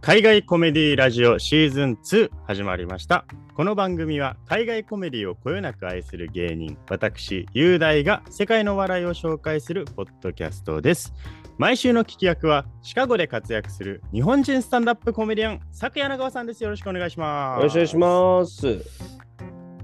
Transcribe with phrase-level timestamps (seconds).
[0.00, 3.24] 海外コメディラジオシーズン2始まりました。
[3.54, 11.12] この番組は海外コメディをこよなく愛する芸人、私、雄大が世界の笑いを紹介するポッドキャストです。
[11.58, 16.62] 毎週の聞き役はシカゴで活躍する日本人スタンダップコメディアン、佐久柳川さんです。
[16.62, 17.58] よろしくお願いします。
[17.58, 18.66] よろしくお願いします。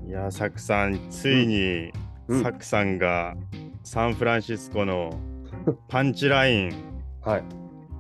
[0.07, 1.91] いやー、サクさん、ついに、
[2.29, 3.35] うんサクさんが
[3.83, 5.11] サンフランシスコの
[5.89, 6.73] パンチライン
[7.21, 7.45] はい。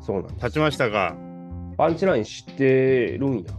[0.01, 0.35] そうなん。
[0.37, 1.15] 立ちましたが、
[1.85, 3.53] パンチライン知ってるんや。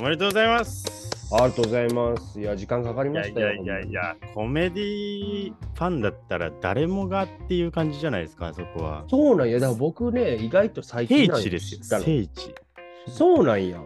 [0.00, 1.30] おめでとうございます。
[1.32, 2.40] ありがとうございます。
[2.40, 3.46] いや、時間かかりいましたよ。
[3.46, 9.04] やいやいやいや、コメディファンだったら誰もがっていう感じじゃないですか、そこは。
[9.08, 9.60] そうなんや。
[9.60, 12.52] だから僕ね、意外と最近聖なん地ですよ聖地。
[13.06, 13.80] そうなんや。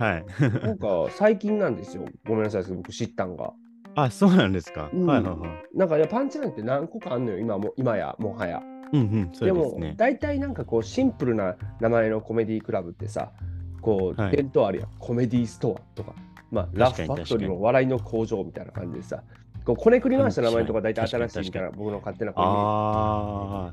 [0.00, 0.24] はい。
[0.66, 2.06] なんか最近なんですよ。
[2.26, 3.52] ごめんなさいですけど、僕知ったんが。
[3.94, 4.90] あ、そうなんですか。
[4.92, 5.78] うんはいはいはい。
[5.78, 8.60] なんかいやパンチラインって何個かあんのよ、今も今や、もはや。
[8.92, 9.78] うんうん、そうでも。
[9.96, 13.32] 大体なんかこう、シンプルな名前のコメディクラブってさ、
[13.80, 14.88] こう、はいあるやん。
[14.98, 16.14] コメディストアとか、
[16.50, 19.22] まあ、ラフファクトリーの笑いの工場みたいな感じでさ、
[19.64, 23.72] こうこねくり回した名前とか大体新しいみたいな、僕の勝手なこあ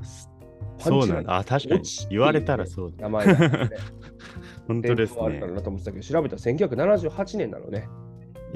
[0.78, 1.36] パンチラインそうなんだ。
[1.36, 1.82] あ、確かに。
[2.10, 3.02] 言われたらそうだ。
[3.02, 3.70] 名前があってね
[4.68, 5.46] 本当ですねあるか。
[5.46, 7.88] なと思ってたけど、調べたら1978年なのね。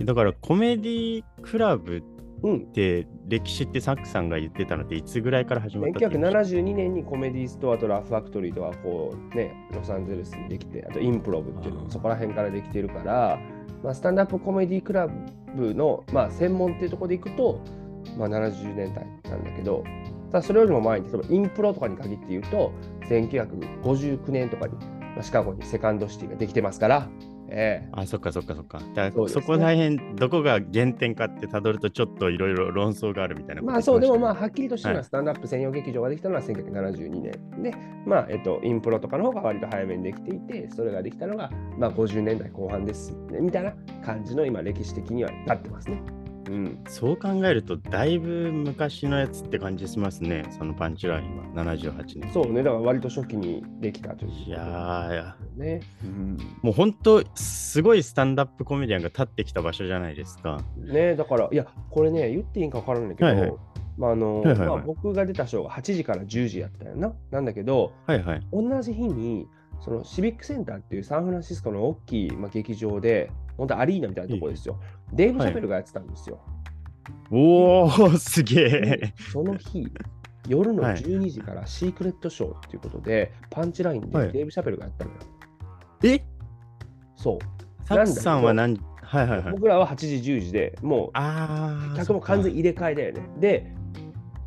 [0.00, 2.15] だからコメディクラブっう
[2.48, 2.66] ん。
[2.66, 13.38] て歴史ってサックさんが言ってたのっていつぐらいから始まったって言いました1972年にコメディストアとラフファクトリーとかこうね、ロサンゼルスにできて、あとインプロブっていうのそこら辺からできてるから、
[13.82, 15.08] まあ、スタンダップコメディクラ
[15.54, 17.60] ブの、まあ、専門っていうところでいくと、
[18.16, 19.84] まあ、70年代なんだけど、
[20.30, 22.72] ただそれよりも前に、例えばインプロとかに限って言うと、
[23.08, 27.08] 1959年とかに、まあ、シカゴにセカンドシティができてますから、
[27.48, 28.80] ええあ、そっかそっかそっか。
[28.94, 37.62] だそうですねそこら辺、どこが原点かってたどると、ちょっといろいろ論争があるみたいなことまあそう、でもまあ、はっきりとしたのははいスタンダップ専用劇場ができたのは1972年。
[37.62, 37.74] で、
[38.04, 43.72] まあ、えっと、インプロとかの方が割と早めにできていて、それができたのが、まあ、50年代後半です、ね、みたいな
[44.04, 46.25] 感じの今、歴史的にはなってますね。
[46.48, 46.84] うん。
[46.88, 52.32] そう考えると、だいぶ昔のやつって感じしますね、そのパンチラインは、78年。
[52.32, 55.80] そうね、だから割と初期にできたといういやね。
[56.04, 60.60] うん、もう本当、すごいスタンダップコメディアンが立ってきた場所じゃないですか。
[60.76, 63.54] ねだから、いや、これね、言っていいんか分からないけど、はいはい
[63.98, 67.14] まああのまあ、僕が出たショーが8時から10時やったよな。
[67.30, 68.46] なんだけど、はいはい。
[68.52, 69.48] 同じ日に
[69.80, 74.78] そのシビックセンターっていうサンフランシスコの大きい、まあ、劇場で、本当アリーナみたいなところですよ。
[75.12, 76.40] デーブ・シャペルがやってたんですよ。
[77.30, 79.14] おー、すげでえ。
[79.32, 79.86] その日、
[80.48, 85.16] 夜のはい12時からシークレットショーっていうことで、パンチラインではいデーブ・シャペルがやったのよ。
[86.04, 86.22] え？
[87.16, 87.38] そう。
[87.84, 88.78] サクさんは何？
[89.02, 89.52] はいはいはい。
[89.52, 91.12] 僕らは8時、10時でもう。
[91.96, 93.20] 客も完全入れ替えだよね。
[93.38, 93.72] で、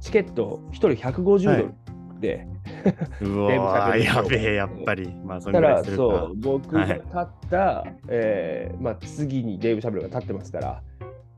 [0.02, 1.74] チケット1人150ドルで、
[2.28, 5.14] うデーブシャわやべえ、やっぱり。
[5.26, 5.84] まあ、そから。
[5.84, 10.82] そう僕がはい立った、えーまあ、次にデーブ・シャペルが立ってますから。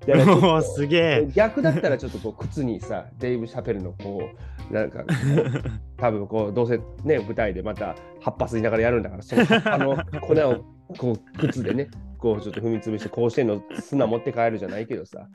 [0.64, 1.28] すげえ。
[1.34, 4.30] 逆だったらちょっとこう靴にさ、 デーブ・シャペルのこ
[4.70, 5.04] う、なんか
[5.98, 10.66] 多分こう、どうせね、舞台でまた葉っぱ吸いながらやるんだから、その葉っぱの粉を
[10.98, 11.88] こう靴でね、
[12.18, 15.28] こうちょっと踏みつぶして、甲子園の砂持って帰るじゃないけどさ、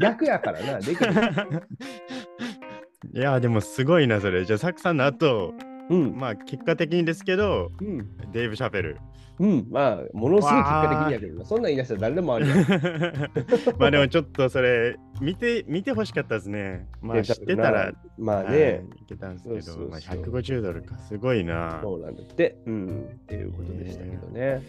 [0.00, 1.12] 逆やからな、できる。
[3.12, 4.44] いや、でもすごいな、それ。
[4.44, 5.54] じゃあ、サクさんの後、
[5.90, 8.98] うん、まあ、結果的にですけど、うん、デーブ・シャペル。
[9.38, 12.54] うん、まあ、ものすごい結果的にやけどな、そんなん言い出したら誰でもあるよ。
[13.78, 16.86] まあでもちょっとそれ見て見てほしかったですね。
[17.02, 19.88] まあ知ってたら、まあはいね、いけたんですけど、そうそうそう。
[19.90, 21.80] まあ、150ドルか、すごいな。
[21.82, 24.62] そうなんだって、うん、っていうことでしたけどね。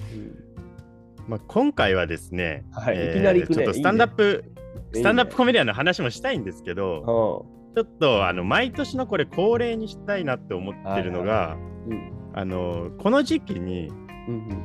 [1.27, 3.11] まあ、今回はですね、はい。
[3.11, 3.47] いきなりね。
[3.47, 4.51] ちょっとスタンダップ、ね。
[4.93, 13.89] スタンダップコメディアンの話もしたいんですけど、うんちょっとあの毎年のこれ恒例にしたいなって思ってるのが、うんあのこの時期に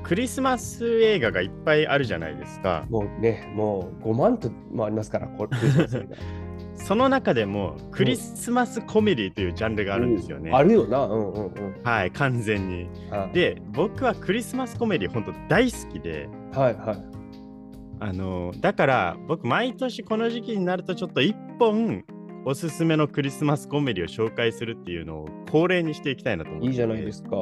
[0.02, 2.84] クリスマス映画がいっぱいあるじゃないですか。
[2.90, 5.48] もうね、もう5万ともありますから、こ
[6.74, 10.50] その中でもクリスマスコメディというジャンルがあるんですよね。
[10.50, 11.52] うんあるよな、うんうんうん。
[11.84, 12.88] はい、完全に。
[13.12, 17.20] あで、僕はクリスマスコメディ本当大好きで、はいはい。
[18.00, 22.02] あのだから僕毎年この時期になるとちょっと一本
[22.46, 27.36] おすすめのクリスマスコメディを紹介するっていうのを恒例にしていきたいなと思っていいじゃないですか。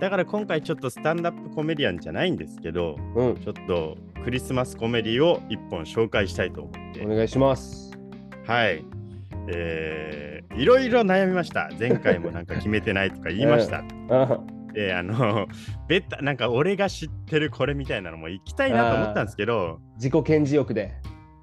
[0.00, 7.04] だから今回ちょっとスタンダップコメディアンじゃないんですけどうん、ちょっとクリスマスコメディを一本紹介したいと思って。
[7.04, 7.92] お願いします。
[8.46, 8.84] はい。
[9.48, 11.68] えー、いろいろ悩みました。
[11.78, 14.40] 前回もなんか決めてないとか言いました、 あ
[14.72, 15.46] であの
[15.88, 19.80] ベタなんか俺が知ってるこれみたいなのも行きたいなと思ったんですけど。
[19.96, 20.94] 自己顕示欲で。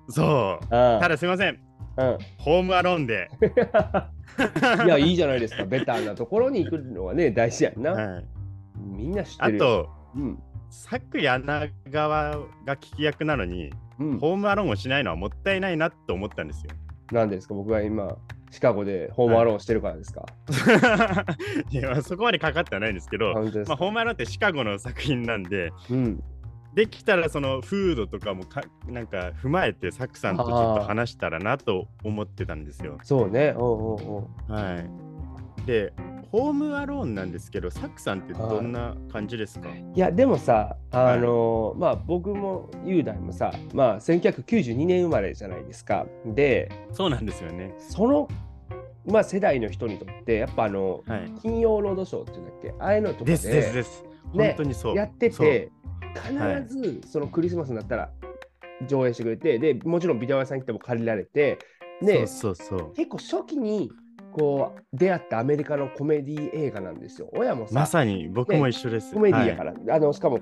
[0.09, 1.59] そうあただすいません
[1.97, 3.29] うん、ホームアローンで
[4.85, 5.65] いや、いいじゃないですか。
[5.65, 7.91] ベターなところに行くのがね、大事やんな。
[7.91, 8.25] はい、
[8.77, 9.65] みんな知ってるよ。
[9.65, 10.39] あと、うん。
[10.69, 16.71] サク柳川が聞き役なのに、うん、ホームアローンをしないのはもったいないなと思ったんですよ。
[17.11, 17.53] なんでですか？
[17.53, 18.17] 僕が今、
[18.51, 20.25] シカゴでホームアローンしてるからですか、
[21.71, 23.41] いやそこまでかかってはないんですけど、ま
[23.73, 26.23] あ、ホームアローンってシカゴの作品なんで、うん。
[26.73, 32.97] できたらそのフードとかもかなんか踏まえてサクさんとちょっと話したらなと思ってたんですよ。
[33.03, 33.53] そうね。
[33.57, 35.65] おうおうおうはい。
[35.65, 35.93] で、
[36.31, 46.07] ホームアローンなんですけど、サクさんってどんな感じですか、いや、でもさ、あのーまあ僕も雄大もさ、まあ1992年生まれじゃないですか。
[46.25, 47.75] で、そうなんですよね。
[47.77, 48.27] その、
[49.05, 51.31] まあ、世代の人にとって、やっぱあの、はい。
[51.41, 52.73] 金曜ロードショーっていうんだっけ？
[52.79, 54.03] ああいうのとかでですですです。
[54.03, 54.09] ね
[54.47, 54.95] 本当にそう。
[54.95, 55.69] やってて、
[56.15, 58.11] 必ずそのクリスマスになったら
[58.87, 61.59] 上映してくれて、で、もちろんビデオ屋さん行っても借りられて、
[62.01, 62.93] で、そうそうそう。
[62.93, 63.91] 結構初期に
[64.33, 67.29] こう出会ったアメリカのコメディ映画なんですよ。
[67.33, 69.13] 親もさ、まさに僕も一緒です。
[69.13, 70.39] コメディやかはいら、あのしかも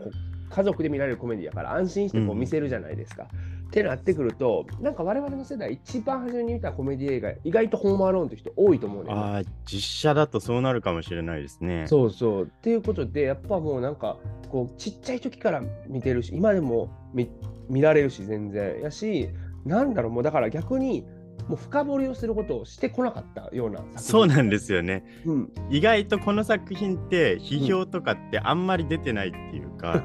[0.50, 3.28] 家族で見られるコメディやから安心してこううん見せるじゃないですか。
[3.70, 9.12] ってなってくると、なんか我々の世代一番初めに見たコメディ映画、意外とホームアローンって人多いと思うね。
[9.14, 11.86] ああ、実写だとそうなるかもしれないですね。
[11.88, 12.44] そうそう。
[12.46, 14.18] っていうことで、やっぱもうなんか、
[14.50, 17.30] こう、ちっちゃい時から見てるし、今でも見
[17.70, 18.82] 見られるし、全然。
[18.82, 19.30] やし、
[19.66, 21.06] なんだろう、もうだから逆に、
[21.48, 24.00] もう深掘りをすることをしてこなかったような作品。
[24.00, 25.04] そうなんですよね。
[25.26, 25.52] うん。
[25.70, 30.04] 意外とこの作品って批評とかってあんまり出てないっていうか。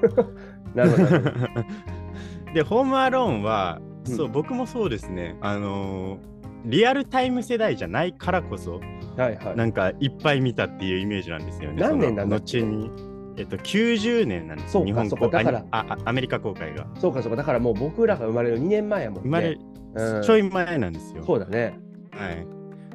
[0.75, 1.65] なるほどなるほど。
[2.55, 5.37] で、ホームアローンは、うんそう、僕もそうですね。
[5.41, 6.35] あのー
[6.67, 8.81] リアルタイム世代じゃないからこそ、
[9.19, 9.57] はいはい。
[9.57, 11.83] なんかいっぱい見たっていうイメージなんですよね。
[11.83, 12.91] 何年なんだ後に。
[13.37, 16.87] えっと、90年なんですそうか日本そうかだからああアメリカ公開が。
[16.99, 17.37] そうかそうか。
[17.37, 19.25] だからもう僕らが生まれる2年前やもんね。
[19.25, 19.59] 生まれ、
[19.97, 21.23] うんちょい前なんですよ。
[21.25, 21.79] そうだね。
[22.13, 22.47] はい。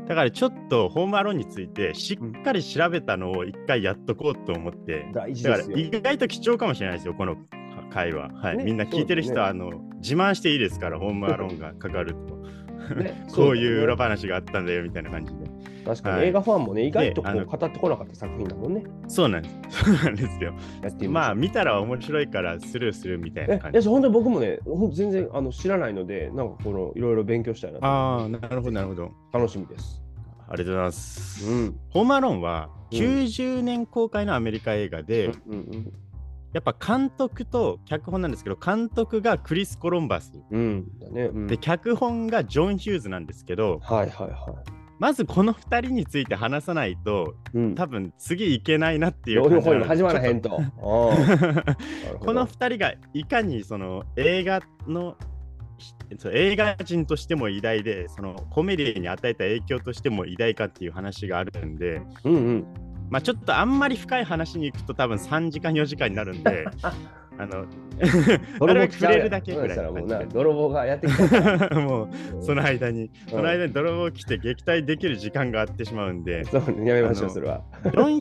[0.07, 5.77] だからちょっとホームアローンについてしっかり調べたのを一回やっとこうと思って、大事だからですよ。
[5.77, 7.35] 意外と貴重かもしれないですよ、この
[7.89, 8.29] 会話。
[8.33, 8.57] はい。
[8.57, 9.71] ねみんな聞いてる人は、そあの
[10.01, 12.39] 自慢していいですから、ホームアローンがかかると。
[12.95, 15.49] ね こういう裏そ話があったんだよみたいな感じで。
[15.85, 18.83] 確かはいに映画ファンもね、意外とこう語ってこなかった作品だもんね。
[19.07, 19.59] そうなんです。
[19.85, 20.53] そうなんですよ。
[20.81, 23.77] やってみまあ、見たら面白いからスルーするみたいなえ感じ。
[23.79, 24.59] え本当に僕もね、
[24.93, 29.11] 全然あの知らないので、なんかこのいろいろ勉強したいなとああ、なるほど、なるほど。
[29.31, 30.01] 楽しみです。
[30.47, 31.51] ありがとうございます。
[31.51, 31.79] うん。
[31.89, 35.93] ホームアローンはうん90年公開のアメリカ映画で、うんうん
[36.53, 40.33] やっぱ監督と脚本なんですけど、監督がクリス・コロンバス。
[40.49, 40.87] うん。
[41.11, 41.25] ね。
[41.25, 44.63] うん、で、脚本がジョン・ヒューズなんですけど、はいはいは
[44.99, 47.57] まずこの2人について話さないと、い。
[47.57, 47.75] うん。
[47.75, 50.49] 多分次いけないなっていう両感じ始まらへんと。
[50.79, 51.13] こ
[52.33, 55.15] の2人がいかにその映画の
[56.33, 62.65] 映画人としても偉大でそのコメディに与えた影響としても偉大かっていう話があるんで、うんうん。
[63.09, 66.65] まあ、ちょっとあんまり深い話に行くと多分3時間4時間になるんで
[67.39, 67.65] あの
[68.67, 72.09] なるべく触れるだけぐらいもう泥棒がやってきた もう
[72.41, 73.09] その間にうん。
[73.29, 76.43] その間に泥棒来て撃退できる時間があってしまうんで。
[76.43, 77.63] そうやめましょう、それは。
[77.83, 78.19] ジョン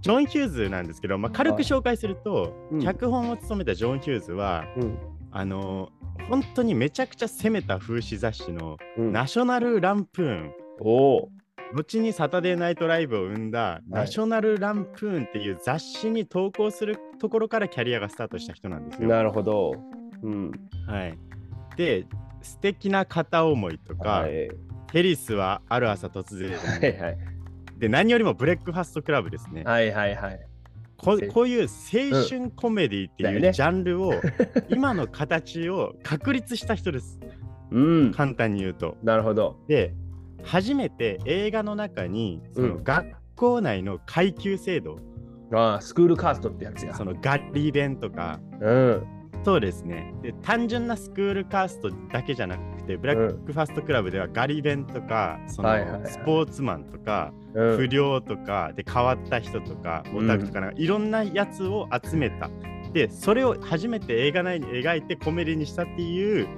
[0.00, 2.80] ジョン・ヒューズなんですけど、まあ、軽く紹介すると、うん。
[2.80, 4.98] 脚本を務めたジョン・ヒューズはうん。
[5.32, 5.90] あの
[6.28, 10.52] 本当にめちゃくちゃ攻めた風刺雑誌のうん、ナショナル・ランプーン。
[11.72, 19.08] 後にサタデーナイトライブを生んだナショナル・ランプーンっていう雑誌に投稿するところからキャリアがスタートした人なんですよ。
[19.08, 19.74] なるほど。
[20.22, 20.50] うん。
[20.86, 21.18] はい、
[21.76, 22.06] で、
[22.42, 24.50] 素敵な片思いとか、はい。
[24.92, 27.18] テリスはある朝突然、はいはい。
[27.78, 29.62] で、何よりもブレックファストクラブですね。
[29.64, 30.40] はいはいはい。
[30.96, 34.12] こせこういう青春コメディっていうジャンルを、
[34.68, 37.18] 今の形を確立した人です。
[37.70, 38.12] うん。
[38.12, 38.96] 簡単に言うと。
[39.02, 39.58] なるほど。
[39.66, 39.94] で、
[40.44, 43.06] 初めて映画の中にそのうん学
[43.36, 44.98] 校内の階級制度、
[45.52, 46.94] ああ、スクールカーストってやつや。
[46.94, 49.06] そのガリ弁とか、うん。
[49.42, 50.32] そうですねで。
[50.42, 55.70] 単純なスクールカーストだけじゃなくて、ブラックファストクラブではガリ弁とか、その
[56.04, 62.48] スポーツマンとか、うん不良とかで変わった人とかオタクとかなんかいろんなやつを集めた。
[62.92, 66.48] でそれを初めて映画内に描いてコメディにしたっていう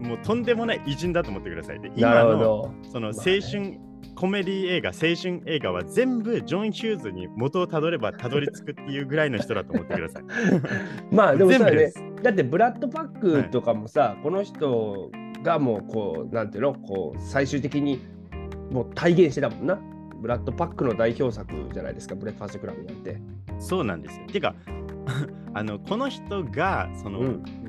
[0.00, 1.80] もうとんでもない偉人だと思ってください。
[1.80, 2.74] でな今の。
[2.90, 3.78] その青春
[4.14, 10.22] コメディ映画青春映画は全部ジョン・ヒューズに元をたどればたどり着くっていうぐらいの人だと思ってください。
[11.10, 11.92] まあでもそうだね。
[12.22, 15.10] だってブラッドパックとかもさ、この人
[15.42, 18.00] がもうこうなんていうのこう最終的に
[18.70, 19.80] もう体現してたもんな。
[20.20, 23.20] ブラッドパックの代表作じゃないですか、ブレックファーストクラブなんて。
[23.58, 24.26] そうなんですよ。
[24.26, 24.54] てか
[25.52, 27.63] あのこの人がその、うん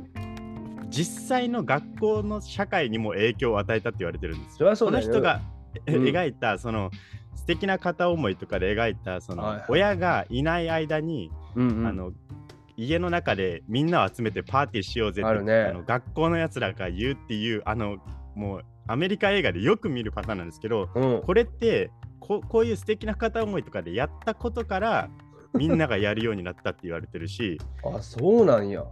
[0.95, 4.75] 実際の学校の社会にも影響を与えたって言われてるんですよ。
[4.75, 5.41] その人が、
[5.85, 6.89] えうん描いたその
[7.35, 12.13] 素敵な片思いとかで描いたその、親がいない間に、うんうんあの
[12.77, 17.97] 家の中でみんなを集めてパーティーしようぜってあるねあの学校のやつらが言うっていうあの
[18.35, 25.09] もうアメリカ映画でよく見るパターンなんですけどうんこれってここういう素敵な片思いとかでやったことから
[25.53, 28.83] みんながやるようになったって言われてるし あ、そうなんや。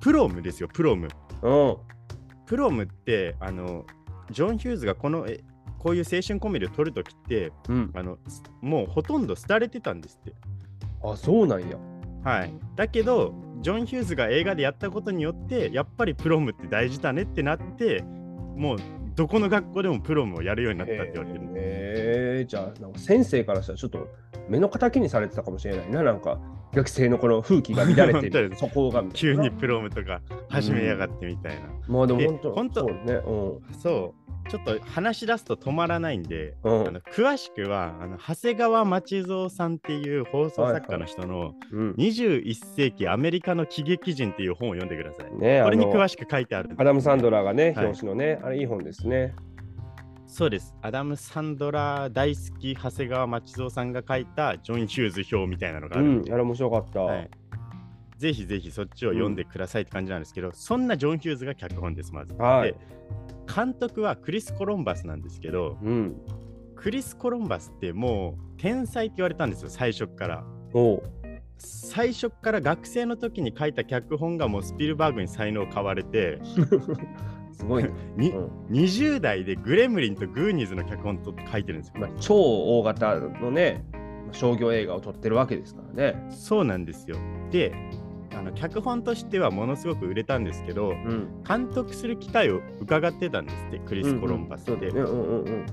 [0.00, 1.27] プロムですよプロムうん。
[1.40, 3.84] プロムってあの
[4.30, 5.40] ジョン・ヒューズがこのえ
[5.78, 7.90] こういう青春コメディを撮るときってうん。
[7.94, 10.34] あのすもうほとんど廃れてたんですって。
[11.02, 11.76] あ、そうなんや。
[12.24, 18.02] はい、だけどジョン・ヒューズが映画でやったことによってやっぱりプロムって大事だねってなって
[18.56, 18.78] もう
[19.14, 24.06] どこの学校でもプロムをやるようになったって言われてるえー、じゃあ、なんか先生からしたらちょっと
[24.48, 26.38] 目の敵にされてたかもしれないな、なんか
[26.74, 29.04] 学生のこの風紀が 乱れてる、そこが。
[29.12, 31.60] 急にプロムとか始めやがってみたいな。
[31.60, 33.14] でまあでも本当、本当そうね。
[33.14, 33.74] うん。
[33.74, 45.38] そうちょっと話し出すと止まらないんで、うんあの詳しくはあの長谷川町蔵さんっていう放送作家の人のうん、21世紀アメリカの喜劇人っていう本を読んでください。
[45.38, 49.34] ねこれに詳しく書いてあるアダム・サンドラーがね、はい表紙のね、あれいい本ですね。
[50.28, 50.74] そうです。
[50.82, 57.00] アダム・サンドラ大好き長谷川町蔵さんが書いたジョン・ヒューズ表みたいなのがあうん、るんで、あれ面白かった。
[57.00, 57.30] はい
[58.18, 62.34] ぜひぜひそっちを読んでくださいって感じなんですけど、そんなジョン・ヒューズが脚本です、まず。
[62.34, 62.76] はいで
[63.54, 66.16] 監督はクリス・コロンバスなんですけど、うん。
[66.74, 70.44] クリス・コロンバスってもう天才って言われたんですよ、最初っから。
[70.74, 71.02] おう
[71.58, 76.40] 最初っから学生の時に書いた脚本がもうスピルバーグに才能を買われて、
[77.58, 77.90] すごい ね。
[78.16, 81.94] にうん20代でグレムリンとグーニーズの脚本と書いてるんですよ。
[82.00, 83.84] まあ、超大型のね、
[84.32, 86.26] 商業映画を撮ってるわけですからね。
[86.30, 87.16] そうなんですよ。
[87.50, 87.72] で、
[88.36, 91.28] あの脚本としてはものすごく売れたんですけど、うん。
[91.46, 94.88] 監督する機会を伺ってたんですって、クリス・コロンバスって。
[94.88, 95.66] うんうんそうだねうんうんうん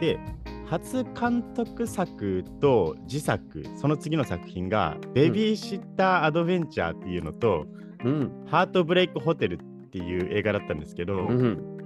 [0.00, 0.18] で、
[0.66, 7.66] 初監督作と自作、その次の作品が、ベビーシッター・アドベンチャーっていうのと、
[8.04, 9.58] うんハートブレイク・ホテルっ
[9.90, 11.78] ていう映画だったんですけど、うん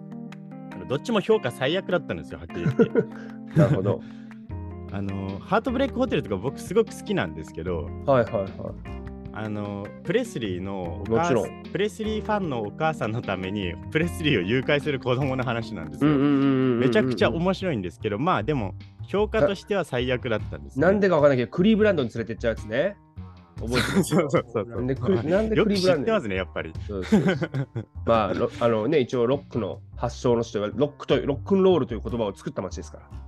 [0.88, 2.84] どっちも評価最悪だったんですよ、はっきり言って。
[3.56, 4.00] なるほど。
[4.92, 8.48] あのハートブレイク・ホテルとか僕すごく好きなんですけど、はいはいはい。
[9.34, 16.10] あのプレスリーのもちろさんプレスリーファンのお母さんのために プレスリーを誘拐する子供の話なんですよ。
[16.10, 18.74] めちゃくちゃ面面白いんですけど、まあでも
[19.06, 20.86] 評価としては最悪だったんです、ね。
[20.86, 22.96] なんでかわかんないけど、クリーブランドに連れてっちゃうやつね。
[23.60, 26.72] 覚えてるそうそうそうなんでクリなんでよくクリーブランドに知ってますね、やっぱり。
[26.86, 27.48] そうそうそう
[28.04, 33.22] まあ、ロあのね、一応ロックの発祥の人はロックとロックンロールという言葉を作った街ですから。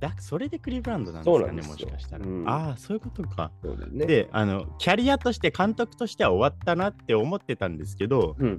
[0.00, 2.26] だそれでクリーブランドなんですかね、そうなんですよもしかしたら。
[2.26, 3.50] うんああ、そういうことか。
[3.62, 4.06] そうだよね。
[4.06, 8.58] であの、キャリアとして監督としては終わったなって思ってたんですけど、うん。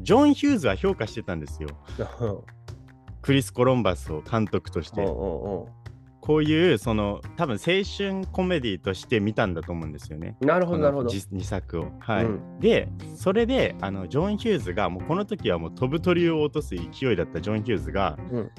[0.00, 1.68] ジョン・ヒューズは評価してたんですよ。
[3.20, 5.02] クリス・コロンバスを監督として。
[5.02, 5.66] うんうん
[6.28, 10.36] こういう、その、多分青春コメディとして見たんだと思うんですよね。
[10.42, 10.48] うん。
[10.48, 11.08] なるほど、なるほど。
[11.08, 11.86] 2作を。
[12.00, 12.24] はい。
[12.26, 18.50] うんで、それで、あの、ジョン・ヒューズが、もうこの時はもう飛ぶ鳥を落とす勢いだったジョン・ヒューズが、うん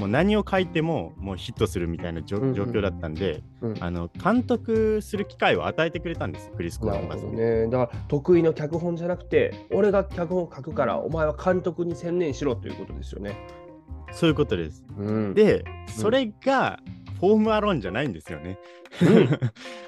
[0.00, 7.66] もう何を書いてももうヒットするみたいな状況だったんで、うんあの監督する機会を与えてくれたんです、クリス・コロンバスね。
[7.66, 13.36] だから得意の脚本じゃなくて、俺が脚本を書くから、お前は監督に専念しろということですよね。
[14.12, 14.84] そういうことです。
[14.96, 16.78] うん、で、それが、
[17.20, 18.58] フォームアローンじゃないんですよね。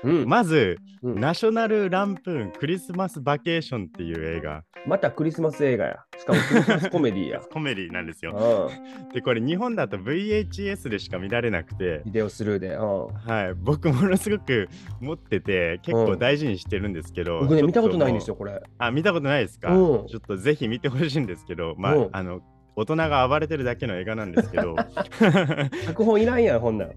[0.05, 5.97] うん、 まず、うんナショナル・ランプーン・クリスマス・バケーションっていう映画、またクリスマス映画や。
[6.17, 7.41] しかもクリスマスコメディや。
[7.41, 8.69] コメディなんですよ。
[8.71, 12.75] うん、で、これ日本だと VHS でしか見られなくて、ビデオスルーで。
[12.75, 14.69] うんはい、僕ものすごく
[15.01, 18.53] 持ってて結構大事にしてるんですけど、僕ね、見たことないんですもよ、これ。
[18.53, 22.43] うあ見たことないですか、うんちょっとぜひ見てほしいんですけど、まあ、うんあの
[22.75, 24.75] 大人が暴れてるだけの映画なんですけど
[25.87, 26.91] 脚本いらんやん、ほんなん。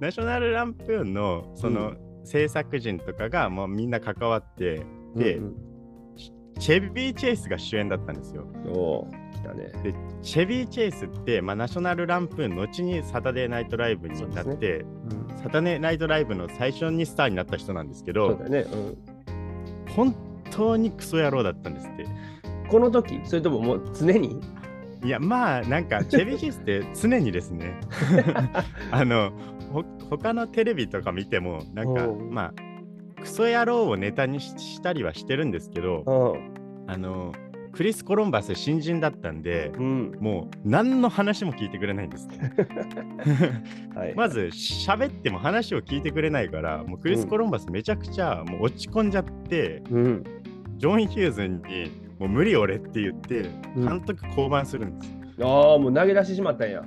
[0.00, 1.94] ナショナルランプーンのその
[2.24, 4.82] 制作人とかがもうみんな関わって
[5.14, 5.54] で、うん
[6.60, 8.46] チェビー・チェイスが主演だったんですよ。
[8.64, 9.08] うん、お
[9.54, 9.70] ね。
[9.82, 18.98] でチェビー・チェイスって、まあ、ナショナルランプーン後にサタデーナイトライブになって、うんサタデーナイトライブの最初にスターになった人なんですけどそうだよね、うん。
[19.94, 20.16] 本
[20.50, 22.06] 当にクソ野郎だったんですって。
[22.68, 24.40] この時、それとももう常に？
[25.04, 27.78] いやまあなんかチェビー・チェイスって常にですね
[28.90, 29.32] あの
[29.70, 36.38] ほ他のテレビとか見てもなんかうんまあクソ野郎をネタにししたりはしてるんですけど
[36.86, 37.34] うあの
[37.74, 39.80] クリス・コロンバス新人だったんでん。
[39.80, 40.18] うん。
[40.20, 42.54] もう何の話も聞いてくれないんですね
[43.94, 44.14] はい。
[44.14, 50.24] まず喋っても話を聞いてくれないからもうクリス・コロンバスめちゃくちゃもう落ち込んじゃって、うん。
[50.76, 51.60] ジョン・ヒューズに
[52.18, 56.82] もう無理俺って言ってうん監督降板するんです、ああ、もう投げ出してしまったんや。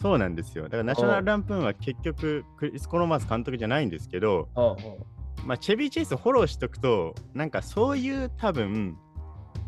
[0.00, 0.64] そうなんですよ。
[0.64, 4.76] だからナショナルランプーンは結局クリス・コロンバス監督じゃないんですけど、うんうん
[5.46, 8.98] まあ、チェビー・チェイスフォローしとくとなんかそういう多分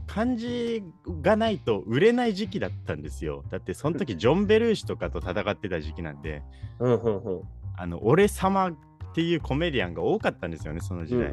[0.06, 0.82] 感じ
[1.22, 3.44] がないと売れない時期だったんですよ。
[3.50, 6.42] だってその時ジョン・ベルーシとかと戦ってた時期なんで、
[6.80, 7.42] うんうんうん
[7.78, 8.74] あの俺様っ
[9.14, 11.30] ていうコメディアンが多かったんですよね、その時代。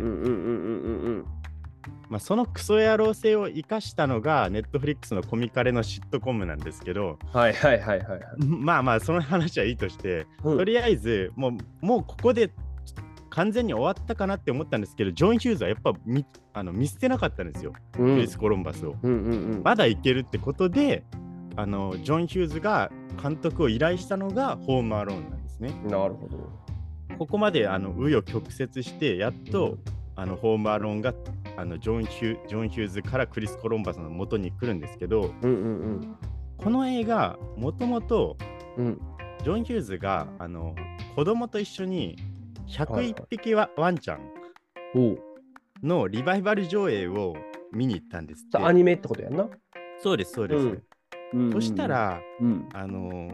[1.86, 8.20] うんうんうんうんうんうんまあ、そのクソ野郎性を生かしたのがネットフリックスのコミカレのシットコムなんですけど、はいはいはいはいはい。
[8.46, 11.50] まあまあその話はいいとして、うんとりあえずも
[11.82, 12.52] うもうここで
[13.32, 16.24] 完全に終わったかなって思ったんですけど、ジョン・ヒューズはやっぱ見
[16.54, 18.96] あの見捨てなかったんですよ、うんクリス・コロンバスを。
[19.02, 19.62] うんうんうん。
[19.64, 21.04] まだいけるってことで、
[21.56, 25.74] あのジョン・ヒューズが監督を依頼したのがホーム・アローンなんですね。
[25.86, 26.50] なるほど。
[27.18, 29.78] ここまであの紆余曲折して、やっと、
[30.16, 31.14] あのホーム・アローンが
[31.58, 36.18] あのジョンヒュジョン・ヒューズからクリス・コロンバスの元に来るんですけど、うんうん
[36.58, 38.38] この映画、もともと
[38.78, 38.86] うん。
[38.86, 39.02] うん。
[39.44, 40.74] ジョン・ヒューズがあの
[41.16, 42.16] 子供と一緒に
[42.78, 44.20] はい101匹ワ,、ワンちゃん
[45.84, 47.36] のリバイバル上映を
[47.74, 49.50] 見に行ったんですってさアニメってことやんな？
[50.02, 50.82] そうです、そうです。
[51.34, 53.30] うんそした、ら、うんあの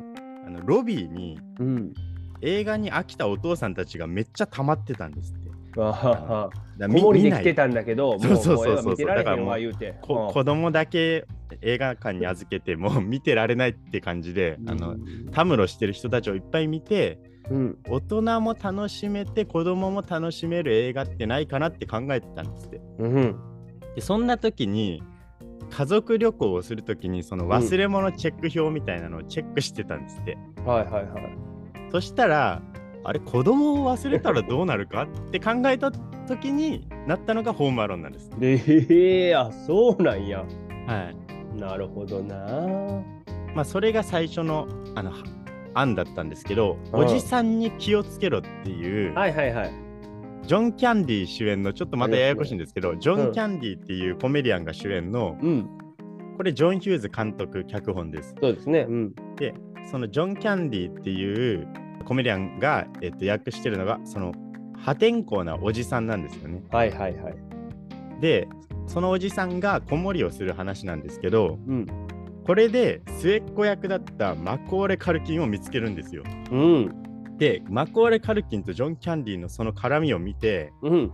[0.45, 1.93] あのロビーにうん。
[2.41, 5.48] 映画に飽きたお父さんたちがめっちゃ溜まってたんですって。
[5.87, 6.49] あはは。
[6.77, 9.95] だ子守見見ないで来てたんだけど、もそうそうそうそうも見てられへんだからもうわ言うて。
[10.01, 11.25] こ子供だけ
[11.61, 14.95] 映画館に預けてもう見てられないって感じで、あの
[15.31, 17.19] たむろしてる人たちをいっぱい見て
[17.49, 17.77] うん。
[17.87, 22.81] 大人も楽しめて子供も楽しめる映画ってないかなって考えてたんですって。
[22.99, 23.35] うん。
[23.95, 25.03] でそんな時に
[25.69, 30.37] 家族旅行をする時にその忘れ物チェック表みたいなのをチェックしてたんですって。
[30.65, 31.91] はいはいはい。
[31.91, 32.61] そしたら
[33.03, 35.91] あれ子供を忘れたらどうなるかって考えた
[36.27, 38.29] 時になったのがホームアローンなんです。
[38.41, 40.45] ええあ、そうなんや。
[40.87, 41.11] は
[41.55, 41.59] い。
[41.59, 42.35] なるほどな。
[43.55, 45.17] まあそれが最初のあのは
[45.75, 49.71] 案だったんですけど、うんおじさんに気をつけろっていう、はいはいはい。
[50.43, 55.69] ジョン・キャンディ主演のちょっとまたややこしいんですけど、ジョン・うんキャンディっていうコメディアンが主演の、うん。
[56.37, 58.35] これジョン・ヒューズ監督脚本です。
[58.41, 58.85] そうですね。
[58.89, 59.13] うん。
[59.35, 59.53] で、
[59.91, 61.67] そのジョン・キャンディっていう
[62.09, 64.31] コメディアンが、えっと、訳してるのが、その
[64.75, 66.63] 破天荒なおじさんなんですよね。
[66.71, 67.35] はいはいはい。
[68.19, 68.47] で、
[68.87, 71.85] そのおじさんが子守りをする話なんですけど、うん。
[72.47, 76.23] これで末っ子役だったマコーレ・カルキンを見つけるんですよ。
[76.51, 77.37] うん。
[77.37, 81.11] で、マコーレ・カルキンとジョン・キャンディのその絡みを見て、うん。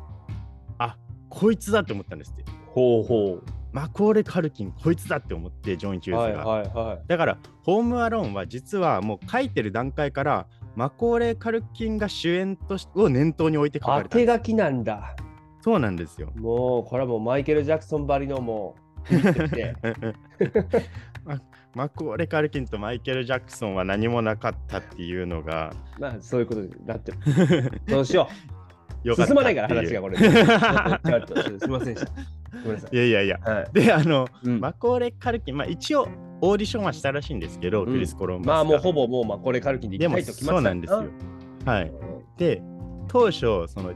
[1.29, 2.45] こいつだって思ったんですって。
[2.67, 3.41] ほうほ
[3.75, 6.15] マコーレ・カルキン、こいつだって思って、ジョン・ヒう。
[6.15, 6.45] ューズが。
[6.45, 13.81] はいはいはだから、ホーム・アローンは実はもう書いてる段階から、マコーレ・カルキンが主演としを念頭に置いてい。
[13.81, 14.27] 書かれたんです。
[14.27, 15.17] 当て書きなんだ。
[15.59, 16.31] そうなんですよ。
[16.37, 18.75] もう、これはもうマイケル・ジャクソンばりのも
[19.11, 19.13] う、
[21.75, 27.17] マコーレ・カルキンとマイケル・ジャクソンは何もなかったっていうのが、まあ、そういうことになってる。
[27.87, 28.54] どうしよう。
[29.13, 30.17] 進まないから話がこれ。
[30.17, 32.89] すみませんでした。
[32.91, 32.97] い。
[32.97, 33.39] やいやいや。
[33.73, 36.07] で、あの、マコーレ・カルキン、まあ一応
[36.41, 38.47] オーディションはしたらしいんですけど、クリス・コロンバス。
[38.47, 41.05] まあもうほぼもうまあこれカルキンでも行きたいと決まそうなんですよ。
[41.65, 41.91] はい。
[42.37, 42.61] で、
[43.07, 43.93] 当初、その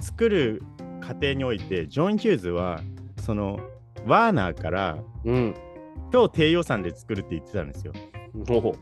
[0.00, 0.62] 作る
[1.00, 2.80] 過程において、ジョン・ヒューズは、
[3.20, 3.60] その
[4.06, 5.54] ワーナーからうん。
[6.12, 7.92] 超低予算で作るって言ってたんですよ。
[8.48, 8.76] ほほ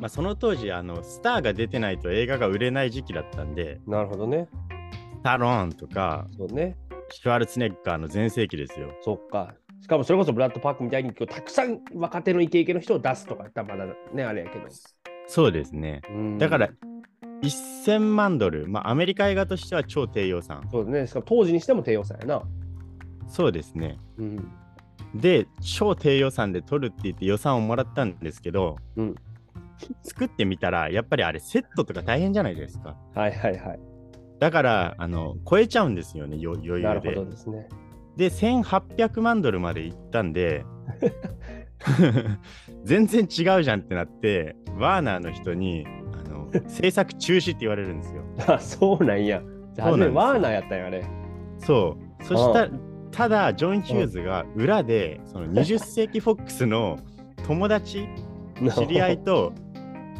[0.00, 4.48] まあ、その当時あの、スターが出てないと映画が売れない時期だったんで、なるほどね。
[5.18, 6.76] スタローンとか、そうね。
[7.10, 8.92] シュワルツェネッガーの全盛期ですよ。
[9.02, 9.54] そっか。
[9.80, 14.66] しかもそれこそブラッド・パークみたいにたくさん若手のイケイケの人を出すとかやったらまだね、あれやけど。
[15.26, 16.02] そうですね。
[16.08, 16.70] うんだから、
[17.42, 20.68] 1000万ドル、まあ、アメリカ映画としては超低予算。
[20.70, 21.06] そうね。
[21.06, 22.42] しかも当時にしても低予算やな。
[23.28, 23.98] そうですね。
[24.18, 24.48] うん。
[25.14, 29.14] で、超低予算で撮るって言って予算をもらったんですけど、うん
[30.02, 32.96] 作ってみたら、やっぱりあれ、セットとか大変じゃないですか。
[33.14, 33.80] はいはいはい。
[34.38, 37.24] だから、あの超えちゃうんですよね、よ余裕でなるほど。
[37.24, 37.68] ですね。
[38.16, 40.64] で、1800万ドルまでいったんで、
[42.84, 45.86] 全然違うじゃんってなって、ワーナーの人に
[46.26, 48.22] あの制作中止って言われるんですよ。
[48.54, 49.42] あ、そうなんや。
[49.74, 51.04] じゃあ、そうなんですよワーナーやったんや、あれ。
[51.58, 52.24] そう。
[52.24, 52.70] そしたら、
[53.10, 56.98] ただ、ジョン・ヒューズが裏で、その20世紀フォックスの
[57.46, 58.08] 友達、
[58.76, 59.52] 知り合いと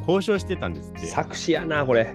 [0.01, 1.07] 交渉してたんですって。
[1.07, 2.15] 作詞やな、これ。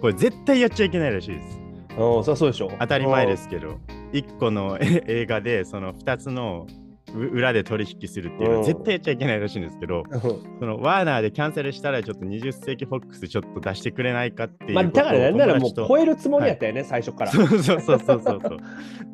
[0.00, 1.60] これ絶対やっちゃいけないらしいです。
[1.98, 2.70] うん、そうでしょ。
[2.78, 3.78] 当たり前ですけど、
[4.12, 6.66] 1個のえ 映画でその2つの
[7.14, 10.20] う裏で取引するっていうのうんは絶対やっちゃいけないらしいんですけど、うん。
[10.20, 17.30] そのワーナーでキャンセルしたらちょっと20世紀フォックスちょっと出してくれないかっていうまあ、だからなんならもう超えるつもりやったよね、最初から。
[17.30, 18.40] そうそうそうそうそうそう。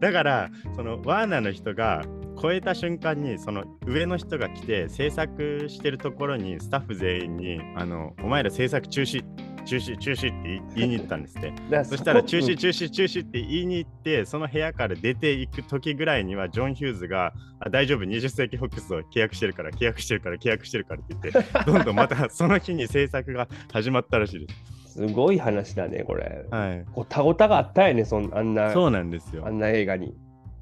[0.01, 2.03] だから、そのワーナーの人が
[2.41, 9.23] 超えた瞬間にその上の人が来て制作してるところにスタッフ全員にあのお前ら制作中止
[9.65, 11.53] 中止中止って 言いに行ったんですって。
[11.85, 24.83] そしたら中止中止中止って言いに行ってその部屋から出ていく時ぐらいにはジョン・ヒューズがあ大丈夫20世紀フォックスを契約してるから契約してるから契約してるからって言って どんどんまたその日に制作が始まったらしいです。
[24.93, 26.45] すごい話だねこれ。
[26.51, 26.85] はい。
[26.93, 29.47] ごたごたがあったよねそんあんなそうなんですよ。
[29.47, 30.15] あんな映画に。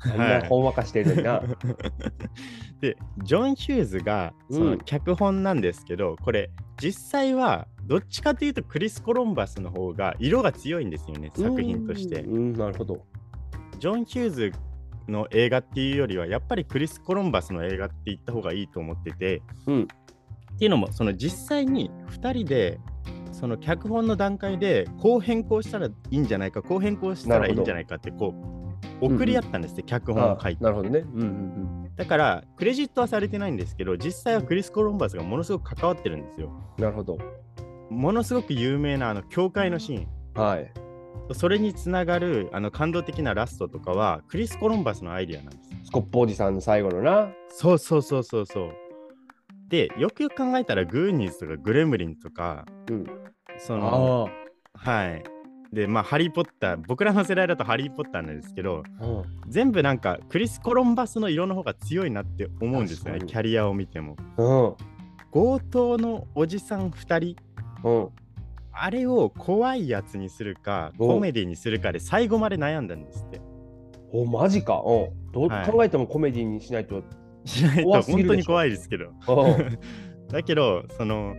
[0.03, 1.43] あんはないほんわかしてるのにな、
[2.81, 4.79] でジョン・ヒューズがそのうん。
[4.79, 12.21] 脚本なんですけど、これ実際はどっちかというとクリス・コロンバスの方が色が強いんですよね作品として。
[12.21, 13.05] うんうんなるほど。
[13.81, 14.53] ジョン・ヒューズ
[15.09, 19.83] の映画っていうよりはやっぱりクリス・コロンバスの映画って言った方がいいと思ってて、うん。
[19.83, 22.79] っていうのもその実際に2人で
[23.33, 28.35] その脚本の段階でこう変更したらいいんじゃないかこう変更したらいいんじゃないかってこ
[29.01, 30.59] う送り合ったんですって、脚本を書いて。
[30.61, 31.01] あなるほどね。
[31.01, 36.51] うんうんだからクレジットはされてないんですけど実際はクリス・コロンバスがものすごく関わってるんですよ。
[36.79, 37.19] うんなるほど
[37.91, 40.09] ものすごく有名なあの教会のシーン。
[40.35, 40.73] はい。
[41.33, 45.71] それにつながるあの感動的なラストとかはクリス・コロンバスのアイディアなんです。
[45.85, 47.31] スコップおじさんの最後のな。
[47.49, 48.73] そうそうそうそうそう。
[49.69, 53.07] で、よくよく考えたら、グーニーズとかグレムリンとか、うん。
[53.59, 54.29] その、
[54.75, 55.23] あはい。
[55.73, 59.25] で、まあ、ハリー・ポッター、僕らの世代だとハリー・ポッターなんですけど、あうん。
[59.49, 64.17] 全部なんか、クリス・コロンバスの色の方が強いなって思うんですよね、キャリアを見ても。
[64.37, 64.75] うん。
[65.33, 67.37] 強盗のおじさん2人、うん
[68.73, 73.41] あれを怖いやつにするか、おコメディにするかで最後まで悩んだんですって。
[74.13, 74.83] おマジか。
[74.85, 77.03] うんどうはい考えてもコメディにしないと
[77.45, 79.07] しないと本当に怖いですけど。
[79.07, 79.79] うん。
[80.29, 81.35] だけど、その、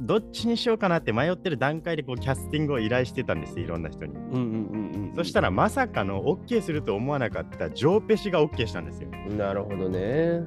[0.00, 4.14] どっちにしようかなって迷ってる段階でこうキャスティングを依頼してたんですよ、いろんな人に。
[4.14, 9.10] うんうんうんうんそしたらまさかの OK すると思わなかったジョーペシが OK したんですよ。
[9.28, 10.40] でなるほどね。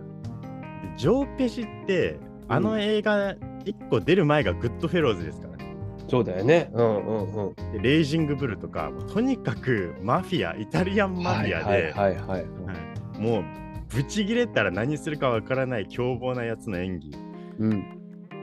[0.95, 5.75] ジョーペシって、あの映画1個出る前がグッドフェローズですからね。
[6.09, 12.45] そうだよねうんうんうんでレイジングブルとか、とにかくマフィア、イタリアンマフィアで、はいはいはい
[13.19, 13.43] もう
[13.89, 17.11] ブチギレたら何するかわからない凶暴なやつの演技。
[17.59, 17.99] うん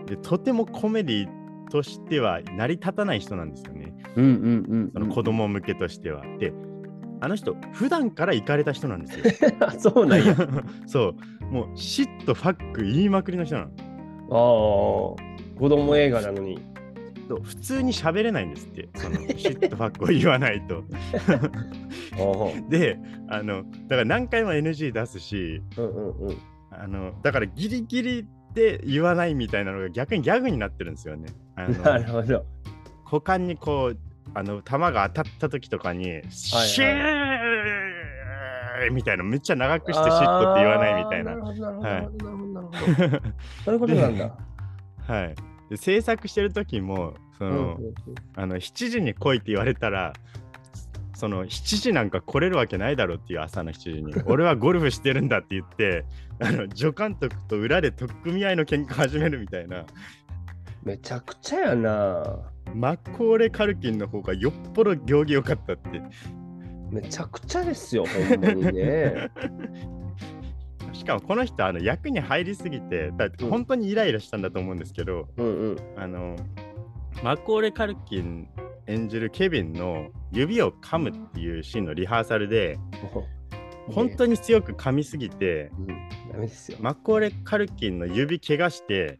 [0.06, 1.28] で、とてもコメディ
[1.70, 3.94] としては成り立たない人なんですよね。
[4.16, 6.22] うんうんうんその子供向けとしては。
[6.38, 6.52] で、
[7.20, 9.24] あの人、普段から行かれた人なんですよ。
[9.61, 10.35] あ そうなんや
[10.87, 13.70] そう、もうシットファック言いまくりの人なの。
[14.31, 15.16] ああ子
[15.69, 16.59] 供映画なのに
[17.31, 20.83] そう普通に喋れないんですって、そのシットファックを言わないと。
[22.19, 26.37] あで、あの、だから何回も NG 出すし、あうんうんうん
[26.73, 31.29] あの、だからギリギリで言わないみたいなのが逆にギャグになってるんですよね。
[31.55, 32.45] あ なるのほど
[33.05, 33.99] 股間にこう、
[34.35, 37.40] あの、弾が当たった時とかに、シュー
[38.93, 41.31] みたいな、めっちゃ長くしてシットって言わないみたいな。
[41.31, 42.50] なるほどなはいるほどなるほ
[43.64, 43.74] そう。
[43.74, 44.37] いうことなんだ。
[45.06, 45.35] はい。
[45.70, 47.94] で制作してる時も、その、うんうんうん。
[48.37, 50.12] あの7時に来いって言われたら、
[51.20, 56.04] その7時なんか来れるわけないだろうっていう朝の7時に、 俺はゴルフしてるんだって言って、
[56.40, 59.85] あの助監督と裏で取っ組み合いの喧嘩始めるみたいな、
[60.83, 62.38] めちゃくちゃやな。
[62.74, 66.00] マッコーレ・カルキンの方がよっぽど行儀良かったって。
[66.90, 69.30] めちゃくちゃですよほんまにね。
[69.38, 69.87] し
[71.11, 73.12] かもこの人、あの役に入りすぎて、
[73.49, 76.37] 本当にイライラしたんだと思うんですけど、うんうんあの、
[77.23, 78.49] マコーレ・カルキン
[78.87, 82.79] 演じるケビンの指を噛むっていうシーンのリハーサルで、
[83.12, 83.27] も
[83.88, 85.87] う本当に強く噛みすぎて、うん、
[86.33, 86.79] ダメですよ。
[86.81, 89.18] マコーレ・カルキンの指怪我して、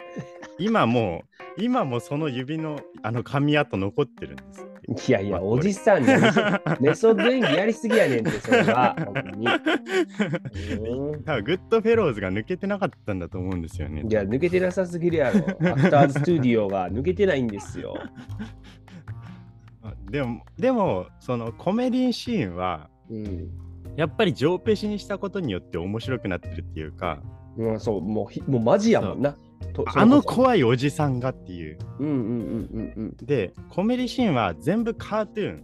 [0.58, 1.22] 今も
[1.58, 4.71] う、今もその指のあの噛み跡残ってるんです。
[4.88, 6.18] いやいや、まあおじさんね、
[6.80, 8.96] メソッド演技やりすぎやねんって、それは。
[11.24, 14.02] 多分グッドフェローズが抜けてなかったんだと思うんですよね。
[14.08, 15.38] いや、抜けてなさすぎるやろ。
[15.38, 17.94] アクターズスタジオが抜けてないんですよ。
[19.82, 23.50] あでも、でも、そのコメディシーンは、うん。
[23.96, 27.22] やっぱり上ペシにしたことによって面白くなってるっていうか、
[27.56, 29.36] うん、そう、もうひ、もうマジやもんな。
[29.62, 30.22] とあの。
[30.22, 31.78] 怖いおじさんがっていう。
[31.80, 35.62] そうんうんうんうんで、コメディシーンは全部カートゥーン、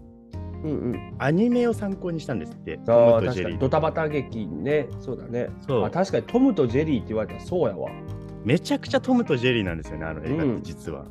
[0.65, 0.71] うん。
[0.71, 1.15] うんうん。
[1.19, 2.79] アニメを参考にしたんですって。
[2.87, 3.59] ああ、トムとジェリー確かに。
[3.59, 4.89] ドタバタ劇ね。
[5.01, 5.49] そうだね。
[5.67, 7.91] そうあ確かにトムとジェリーって言われたらそうやわ。
[8.45, 11.07] めちゃくちゃトムとジェリーなんですよね、あの映画うんって実は。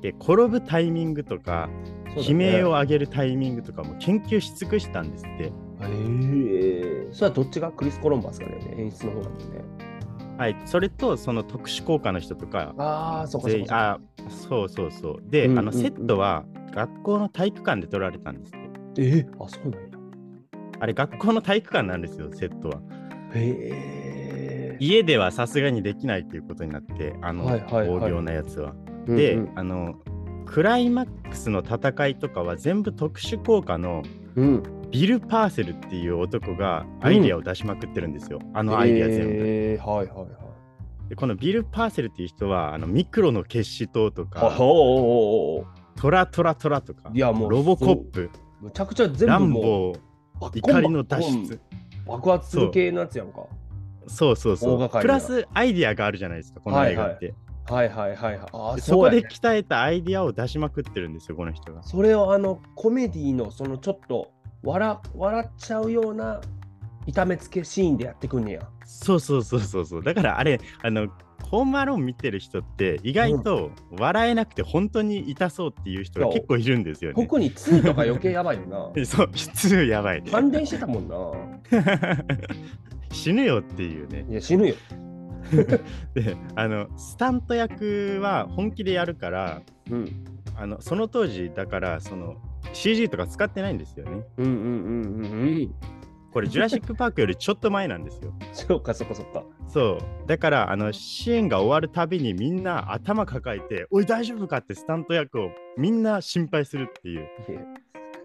[0.00, 5.44] で、転ぶタイミングとか、ね悲鳴を上げるタイミングとかも研究し尽くしたんですって。
[5.44, 5.50] へ
[5.82, 7.70] えそれはどっちが？
[7.70, 8.74] クリス・コロンバスかだよね。
[8.78, 9.46] 演出の方だもんね。
[10.40, 13.58] はい、それとその特殊効果の人とか、ああ、そうかそうか。
[13.58, 14.00] 全員あ
[14.30, 15.22] そうそうそう。
[15.28, 19.02] で、うんうんうんあのセットは学校の体育館で撮られたんですって。
[19.02, 19.88] えー、あ、そうなんや。
[20.80, 22.80] あれ、学校の体育館なんですよ、セットは。
[23.34, 24.76] へえ。
[24.80, 28.74] 家ではさすがにできないっていうことになってあのはいはいはい大行なやつは。
[29.06, 29.96] で、うんあの
[30.46, 34.02] クライマックスの戦いとかは全部特殊効果の
[34.36, 34.62] うん。
[34.90, 39.32] ビル・パーセルっていう男がアイディアを出しまくってるんですよ、あのアイディア全部。
[39.46, 40.28] へーはいはいはい。
[41.08, 45.66] でこのビル・パーセルっていう人はあのミクロの決死塔とあかおおおお
[45.96, 49.62] トラトラトラとかいやもうロボコップむちゃくちゃ全ラン部もう
[50.38, 51.60] ボー怒りの脱出。
[52.06, 53.46] 爆発する系のやつやんか。
[54.06, 54.88] そうそうそう。
[54.88, 58.34] プラスアイディアがあるじゃないですかこの映画って、はいはいはいはい。
[58.34, 64.30] あでそこでそうやね鍛えたアイディアを出しまくってるんですよこの人がそれをあのコメディのそのちょっと
[64.62, 66.40] 笑笑っちゃうような
[67.06, 68.68] 痛めつけシーンでやってくんねや。
[68.84, 71.08] そうそうそうそうそうだからあれあの
[71.50, 77.14] ホームアローン見てる人って意外と笑えなくて本当に痛そうっていう人が結構いるんですよね。
[77.22, 78.92] 特に2とか余計やばいよな。
[79.04, 80.22] そう、普通やばい。
[80.22, 81.16] 感電してたもんな。
[83.10, 84.24] 死ぬよっていうね。
[84.28, 84.74] いや死ぬよ。
[86.14, 90.24] で、あの、スタント役は本気でやるから、うん。
[90.56, 92.36] あのその当時だから、その
[92.72, 94.24] CG とか使ってないんですよね。
[94.36, 95.28] うんうんうんうんう
[95.62, 95.74] ん。
[96.32, 98.32] これ、ジュラシック・パークよりちょっと前なんですよ。
[98.52, 99.44] そうかそうかそうか。
[99.66, 100.28] そう。
[100.28, 107.28] だから、あの、シーンが終わるたびにみんな頭抱えて、おい、大丈夫かってスタント役をみんな心配するっていう。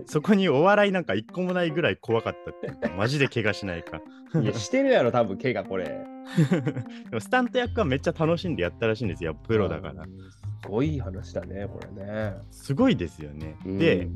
[0.06, 2.90] そこにお笑いなんか一個もないぐらい怖かったって。
[2.96, 4.02] マジで怪我しないか。
[4.40, 6.15] いやしてるやろ多分怪我これ。
[7.10, 9.36] でもスタント役はめっちゃ楽しんでやったらしいんですよ。
[9.36, 10.04] プロだから。
[10.04, 10.10] うん。
[10.10, 12.34] すごい話だねこれね。
[12.52, 13.56] すごいですよね。
[13.66, 14.10] うんで、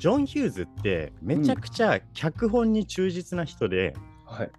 [0.00, 3.94] ジョン・ヒューズってめちゃくちゃ脚本に忠実な人で、
[4.26, 4.50] はい。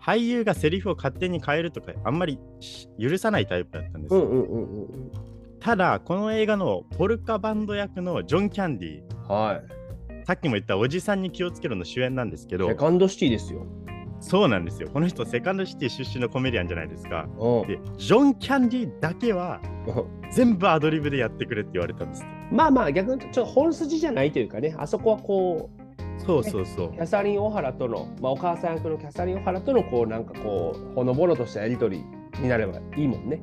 [0.00, 4.22] 俳優がセリフを勝手に変えるとかあんまりし許さないタイプだったんですよ。
[4.22, 5.10] うんうんうんうんうん。
[5.60, 10.26] ただ、この映画のポルカバンド役のジョン・キャンディはい。
[10.26, 13.66] さっきも言ったおじさんに気をつけろの主演なんですけどセ、カンドシティですよ。
[14.20, 14.88] そうなんですよ。
[14.92, 17.26] この人、セカンドシティ出身のコメディアンじゃないですか。
[17.38, 19.60] うんで、ジョン・キャンディだけは
[20.32, 22.24] 全部アドリブでやってくれって言われたんです。
[22.50, 25.70] まあまあ逆にちょっと本筋じゃないというかね、あそこはこ
[26.18, 26.98] そうそうそうう、キ。
[26.98, 32.04] ャサリン・オハラとの、まあ、お母さん役のキャサリン・オハラとのこうなんかこう、ほのぼのとしたやりとり
[32.40, 33.42] になればいいもんね。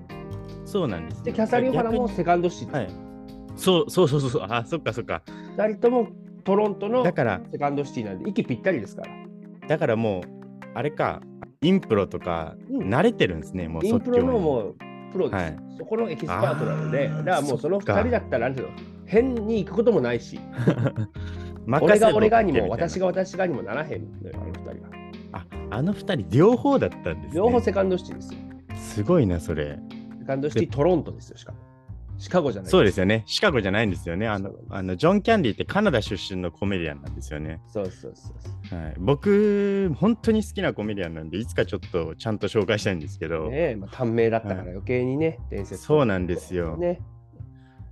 [0.65, 1.23] そうなんです。
[1.23, 2.75] で、キャサリン・オハラもセカンドシティ。
[2.75, 2.89] はい。
[3.55, 4.45] そうそうそうそう。
[4.49, 5.21] あ、そっかそっか。
[5.57, 6.07] 二人とも
[6.43, 9.09] トロントのだから、セカンドシティなんで、息ぴったりですから。
[9.67, 10.40] だからもう、
[10.73, 11.21] あれか、
[11.61, 14.75] インプロとかうん慣れてるんですね、もうインプロのにもう
[15.11, 18.73] プロです、はいそこのエキスパートなので、だからもうそのそっか二人だったら、なんていうの、
[19.05, 20.39] 変に行くこともないし、
[21.65, 24.89] 任 俺が俺がにも、私が私がにもならへんのよ、あの二人は。
[25.33, 27.37] ああの二人両方だったんです、ね。
[27.37, 28.39] 両方セカンドシティですよ。
[28.75, 29.79] すごいな、それ。
[30.19, 31.57] セカンドシティトロントですよ、しかも。
[32.21, 32.71] シカゴじゃない。
[32.71, 33.23] そうですよね。
[33.25, 34.27] シカゴじゃないんですよね。
[34.27, 37.59] あのあのジョン・キャンディってカナダ出身のコメディアンなんですよね。
[37.67, 38.29] そうそうそ
[38.75, 38.79] う。
[38.79, 45.83] はい、僕、本当に好きなコメディアンなんで、いつかちょっとちゃんと紹介したいんですけど、ねえ、まあ、短命だったから余計にね、伝説。
[45.83, 47.01] そうなんですよね。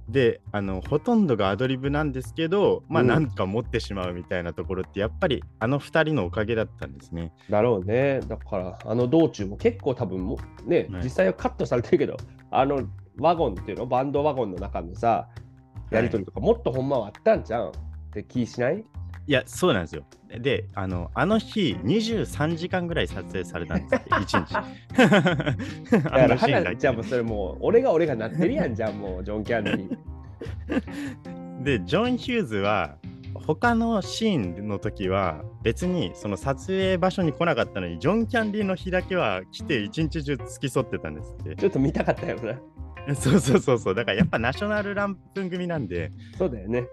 [0.07, 7.31] であの、ほとんどがアドリブなんですけど、まあ、うんなんか持ってしまうみたいなところって、やっぱりあの二人のおかげだったんですね。
[7.49, 8.19] だろうね。
[8.27, 12.17] だから、あの道中も結構多分も、ね、はい実際はカットされてるけど、
[12.51, 12.87] あの
[13.19, 15.27] ワゴンっていうの、バンドワゴンの中のさ、
[15.91, 17.71] やりとりとか、もっとほんまはあったんじゃんっ
[18.11, 18.83] て気しない？
[19.27, 20.03] いや、そうなんですよ。
[20.39, 24.53] で、あのあの日、23時間ぐらい撮影されたんです って、1日。
[25.91, 31.63] だから、あのシーンだけ花じゃあもうそれもう、俺が俺がなってるやん、じゃん、もう、ジョン・キャンディ。
[31.63, 32.97] で、ジョン・ヒューズは、
[33.35, 42.59] 他のシーンの時は別にその撮影場所に来なかったのにジョン・キャンディの日だけは来て一日中付き添ってたんですってちょっと見たかったよな。
[43.15, 43.95] そうそうそうそう。
[43.95, 46.11] だからやっぱナショナルランプン組なんで。
[46.37, 46.87] そうだよね。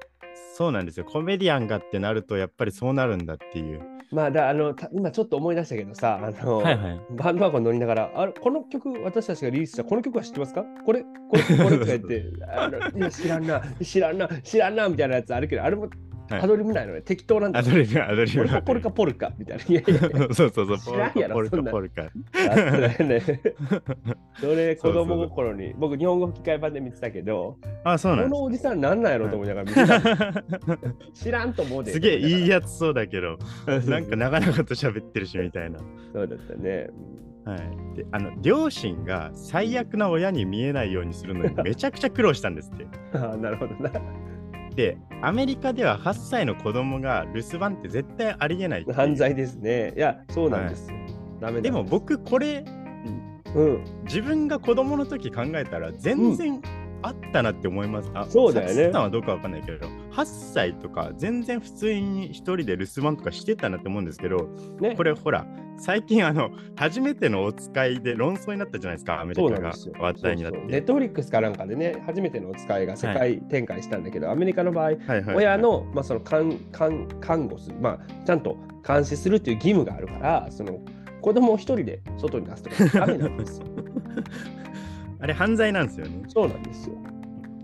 [0.56, 1.04] そうなんですよ。
[1.04, 3.80] コメディアンがってなるとやっぱりそうなるんだっていう。
[4.12, 7.00] まあだあのた今ちょっと思い出したけどさ、あのはいはい。
[7.10, 10.64] バンドワゴン乗りながら、あれこの曲、私たちがリリースしたこの曲は知ってますか？
[10.84, 12.70] これ、これ、これとか言って、 あ
[13.10, 15.88] 知らんな、知らんな、知らんなみたいなやつあるけど、あれも
[16.28, 17.62] はいアドリブないのね、適当なんだア。
[17.62, 19.64] ドリブアドリブポルカポルカポルカみたいな。
[19.64, 20.00] いやいや
[20.34, 22.10] そうそうそう知らんやろポルそんなカポルカ。
[24.40, 30.44] そ れ子供心に、僕、日本語吹き替え版で見てたけど、あそうなこのおじさんなんなんやろと思いながら
[31.04, 31.12] 見。
[31.14, 31.92] 知らんと思うで。
[31.92, 35.78] すすげえいいややつそうだけどなんか長々と喋ってるしみたいな
[36.12, 36.88] そうだったね。
[37.44, 42.86] はい、であの両親が最悪な親に見えないようにするのにめちゃくちゃ苦労したんですって。
[43.16, 43.90] ああ、なるほどな。
[44.76, 49.94] でアメリカでは8歳の子供が留守番って絶対ありえない犯罪ですね。
[49.96, 50.96] いや、そうなんですよ。
[51.40, 52.64] ダメだでも、僕これ
[53.54, 56.60] うん、自分が子供の時考えたら全然
[57.00, 58.10] あったなって思います。
[58.12, 58.92] あそうだよね。
[58.92, 64.48] さんはどうかわかんないけど、8歳とか全然普通に一人で留守番とかしてたなって思うんですけど、
[64.80, 64.94] ね。
[64.94, 65.46] これほら、
[65.78, 69.72] 最近あの、初めてのお使いで論争になったじゃないですか、アメリカが。
[69.98, 70.58] 話題になって。
[70.58, 80.80] ネットフリックスかなんかでね、初めてのお使いが世界展開したんだけど、アメリカの場合、はいはいはい親の,、まあその看看看護する、まあ、ちゃんと監視するっていう義務があるから、その
[81.20, 83.66] 子供を一人で外に出すとかダメなんですよ。
[85.20, 86.22] あれ犯罪なんですよね。
[86.28, 86.96] そうなんですよ。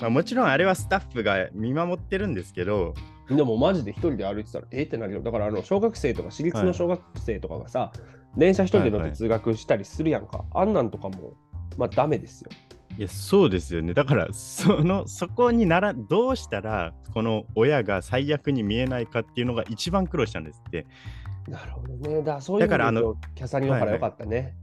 [0.00, 2.94] まあ、もちろんあれはスタッフが見守ってるんですけど、
[3.28, 5.22] でもマジで一人で歩いてたら、えってなるよ。
[5.22, 7.92] だからあの小学生とか、私立の小学生とかがさ、
[8.36, 10.44] 電車一人で乗って通学したりするやんか。
[10.54, 11.34] あんなんとかも、
[11.76, 12.50] まあダメですよ。
[12.98, 13.94] いやそうですよね。
[13.94, 20.86] だからその そこにならどうしたらこの親が最悪に見えないかっていうのが一番苦労したんですって。
[21.48, 22.16] なるほどね。
[22.18, 24.54] だからそういうだからあのキャサリン・オハラよかったね。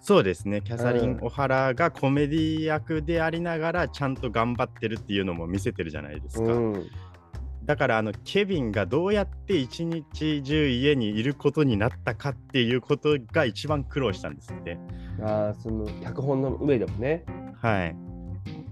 [0.00, 0.62] そうですね。
[0.62, 6.52] キャサリン・うんオハラがコメディ役でありながらちゃんと頑張ってるっていうのも見せてるじゃないですか。
[6.52, 6.90] うん。
[7.68, 14.78] だからあのケビンがどうやって一日中家にいることになったかっていうことが一番苦労したんですって。
[15.22, 17.26] ああ、その脚本の上でもね。
[17.60, 17.96] はい。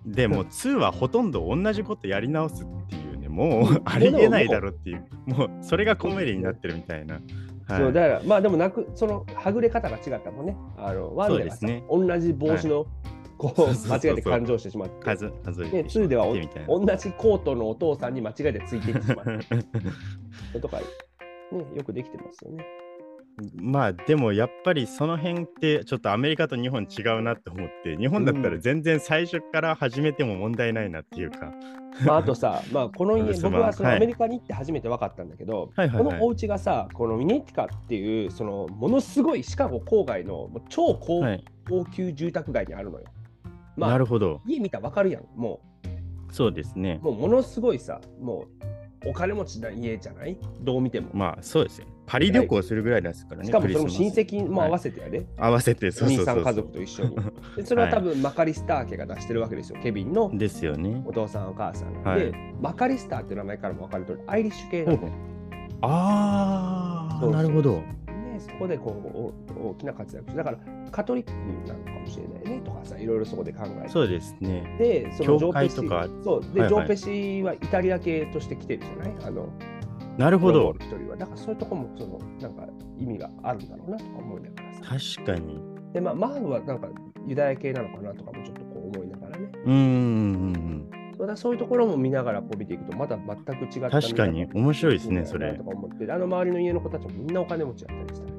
[0.07, 7.21] でも 2はほとんど同じことやり直すっていうね、もうありえないだろっていう、もうそれがコメディになってるみたいな。
[7.69, 10.57] はい、そうだから、まあでもなく、そのはぐれ方が違ったもんね。
[10.79, 15.05] あの、ワンではね同じ帽子の、こう、そう間違えて感情してしまって。
[15.05, 16.27] 数数えで、て2では。
[16.27, 19.23] 同じコートのお父さんに間違えてついていってしま
[20.55, 20.79] うとか、
[21.53, 22.65] ね、よくできてますよね。
[23.61, 31.53] まあでもやっぱりその辺ってちょっとアメリカと日本違うなって思って日本だったら全然最初から始めても問題ないなっていうか、
[32.05, 43.05] まあ、あとさ、まあ、この家、僕はそのはいアメリカに行って初めて分かったんだけど、はいこのお家がさ、このミネティカっていう、そのものすごいシカゴ郊外の超高,、はい、高級住宅街にあるのよ。
[43.77, 44.41] まあ、なるほど。
[44.47, 45.25] 家見たら分かるやん。
[45.35, 45.61] も
[46.31, 46.99] そうですね。
[47.03, 48.47] う、もうものすごいさ、も
[49.05, 50.39] うお金持ちな家じゃない？
[50.61, 51.11] どう見ても。
[51.13, 51.87] まあそうですよ。
[52.07, 56.35] パリ旅行するぐらいですからねしかもそれも親戚も合わせてやで、合わせてそうおそうそう。
[56.37, 57.17] 兄さん家族と一緒に。
[57.57, 60.31] でそれは多分マカリスター家が出してるわけですよ、ケビンの。
[60.37, 61.03] ですよね。
[61.05, 62.03] お父さんお母さん。
[62.03, 62.21] はい。
[62.21, 65.13] で、マカリスターっていう名前からも分かる通り、アイリッシュ系なのね。
[65.83, 67.43] ああそうそう。
[67.43, 67.83] なるほど
[68.39, 70.59] でそこでこうお大きな活躍だから
[70.91, 71.33] カトリック
[71.69, 73.89] なのかもしれないねとかさいろいろそこで考えて。
[73.89, 74.77] そうですね。
[74.79, 76.69] でそのジョ教ーペシ会とかそうで、はいはい。
[76.69, 79.15] ジョーペシはイタリア系として来てるじゃない？
[79.25, 79.49] あの
[80.19, 80.75] なるほど。
[80.81, 81.17] 一人は。
[81.17, 82.67] だからそういうとこもそのなんか
[82.99, 84.81] 意味があるんだろうなとか思いながらさ。
[85.17, 85.61] 確かに。
[85.93, 86.89] でまあマーブはなんか
[87.27, 89.51] ユダヤ系なのかなとかもちょっとこう思いながらね。
[89.65, 98.33] うーんまたそういうところも見ながらこう見ていくとまだ全く違った確かに面白いですねそれとか思ってあの周りの家の子たちもみんなお金持ちだったりしたり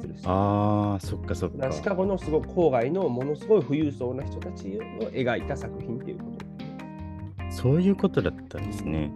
[0.00, 6.52] するしあーそっかそっかシカゴのすごく郊外のものすごい富裕層な人たちを描いた作品っていうこと。
[7.50, 9.12] そういうことだったんですね。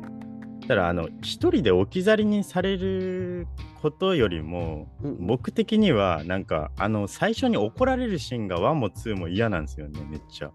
[0.63, 3.47] だからあの一人で置き去りにされる
[3.81, 10.51] ことよりもうん僕的にはなんかあの最初に怒られるシーンが1も2も嫌なんですよねめっちゃ。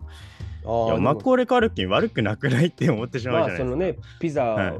[0.64, 3.66] いやマコーレ・カルキン悪くなくないって思ってしまうまじゃないですか。
[3.66, 4.74] あそのね、ピザ、はい。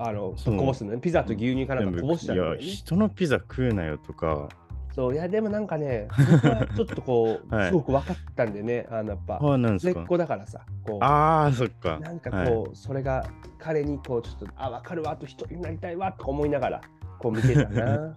[0.00, 2.74] あのこぼすのね、ピザと牛乳かなん全部かこぼしちゃうんいや。
[2.74, 4.48] 人のピザ食うなよとか。
[4.94, 6.08] そういやでもなんかね、
[6.74, 7.68] ちょっとこう、はい。
[7.68, 9.38] すごく分かったんでね、あのやっぱ、
[9.78, 11.04] 末っ子だからさ、こう。
[11.04, 12.00] ああそっか。
[12.00, 12.70] なんかこう、はい。
[12.74, 13.24] それが
[13.58, 16.80] 彼にこうちょっと、あ、分かるわ、あと一人になりたいわとか思いながら、
[17.20, 18.16] こう見てたな。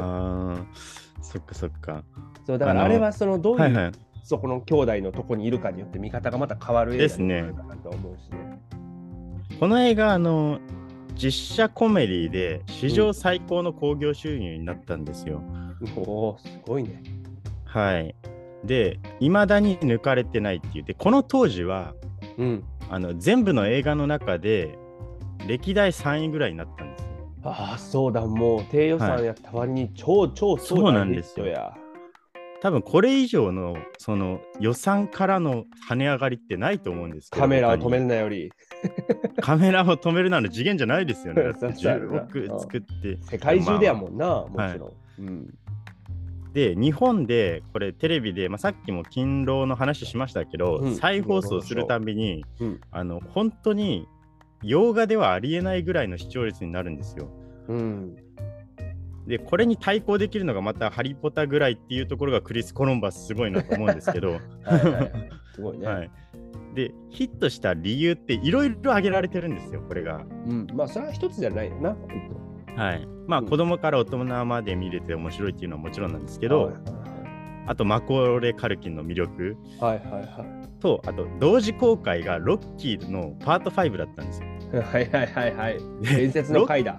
[0.00, 0.64] あー
[1.20, 2.02] そっかそっか。
[2.44, 3.92] そうだからあれはそのどういう、はいはい
[4.24, 8.58] そこの兄弟のとこにいるかによって見方がまた変わる映画ですねになるかなと思うしね。
[9.60, 10.58] この映画あの
[11.14, 15.42] 実写コメディで史上最高の興行収入になったんですよ。
[15.96, 17.02] おお、すごいね。
[17.66, 18.14] はい。
[18.64, 21.94] で、いまだに抜かれてないって言って、この当時は
[22.38, 22.64] うん。
[22.90, 24.78] あの全部の映画の中で
[25.46, 27.08] 歴代3位ぐらいになったんですよ。
[27.44, 31.76] ああ、そうだ、もう低予算やった割に超超そうなんですよや。
[32.64, 38.50] 多分これ以上のその予算からの跳ね上がりってないと思うんですけどカメラを止めるなより、
[39.42, 41.42] カメラを止めるなら次元じゃないですよね。
[41.44, 43.18] だってそうそう10億作って。
[43.20, 44.92] 世界中でやもんな、もまあちろん。
[45.18, 45.54] うん。
[46.54, 52.80] で日本でこれテレビで、まあ、さっきも勤労の話しましたけど、うん再放送するたびにうん。
[52.90, 54.08] あの本当に
[54.62, 57.28] 洋画ではありえないぐらいの視聴率になるんですよ。
[57.68, 58.16] うん。
[59.26, 65.86] でこれに対抗できるのがまた「ハリー・ポッター」ぐらいっていうところがクリス・コロンバスすごいなと思うんですけど、 はいはいはい すごいね。
[65.86, 66.10] はい、
[66.74, 70.24] でヒットした理由っていろいろ挙げられてるんですよこれが。
[70.46, 70.66] うん。
[70.74, 71.96] まあ、それは一つじゃないよな。
[72.76, 77.04] はい、まあうん子供から大人まで見れて面白いっていうのはもちろんなんですけど、はいはいはい
[77.66, 80.44] あとマコーレ・カルキンの魅力はいはいは
[80.80, 84.48] とあと同時公開がロッキーのパート5だったんですよ。
[84.48, 84.76] い。
[84.84, 85.78] はいはいはいはい。
[86.02, 86.98] 伝説の回だ。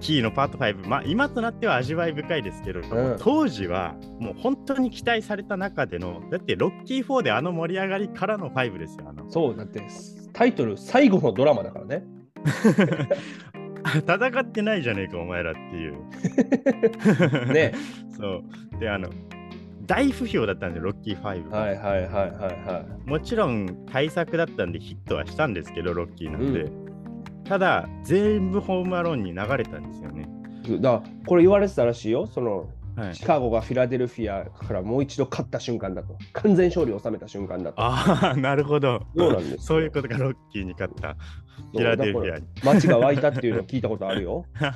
[0.00, 9.04] キーのパート5、まあ、今となっては味わい深いですけど、ん当時はもう本当に期待された中でのだってロッキー4であの盛り上がりからの5ですよ。
[9.08, 9.80] あのそう、だって
[10.32, 12.04] タイトル最後のドラマだからね。
[13.94, 17.52] 戦ってないじゃねえかお前らっていう。
[17.52, 17.72] ね。
[18.16, 18.42] そ
[18.76, 19.08] うであの
[19.86, 26.70] 大不評だったんでロッキー5は、はいはいはいはいはもちろん対策だったんでヒットはしたんですけどロッキーなんで、
[27.50, 30.28] ただ全部ホームアローンに流れたんですよね。
[30.68, 30.80] い。
[30.80, 32.28] だこれ言われてたらしいよ。
[32.28, 36.16] そのはいシ、カゴがフィラデルフィアからもう一度勝った瞬間だと。
[36.32, 37.82] 完全勝利を収めた瞬間だと。
[37.82, 39.02] ああなるほど。
[39.16, 41.16] そうなんですよそういうことがロッキーに勝った
[41.72, 42.46] フィラデルフィアに。
[42.62, 42.66] ア。
[42.66, 44.44] 街が湧いたっていうのを聞いたことあるよ。
[44.54, 44.70] うん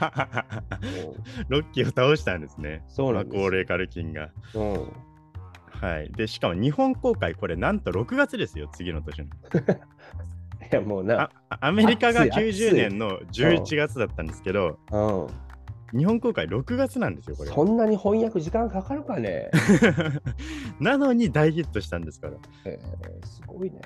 [1.49, 2.83] ロッキーを倒したんですね。
[2.89, 4.31] そうなんですマコーレーカルキンが。
[4.55, 4.93] うん。
[5.81, 6.11] はい。
[6.11, 9.27] で、しかも日本公開、これなんと6月ですよ、次の年の。
[10.75, 11.59] いやもうなあ。
[11.61, 15.99] アメリカが暑い暑い90年の11月だったんですけど、うん。
[15.99, 17.51] 日本公開6月なんですよ、これ。
[17.51, 19.51] そんなに翻訳時間かかるかね？
[20.81, 22.35] なのに大ヒットしたんですから。
[22.65, 23.81] えー、すごいね。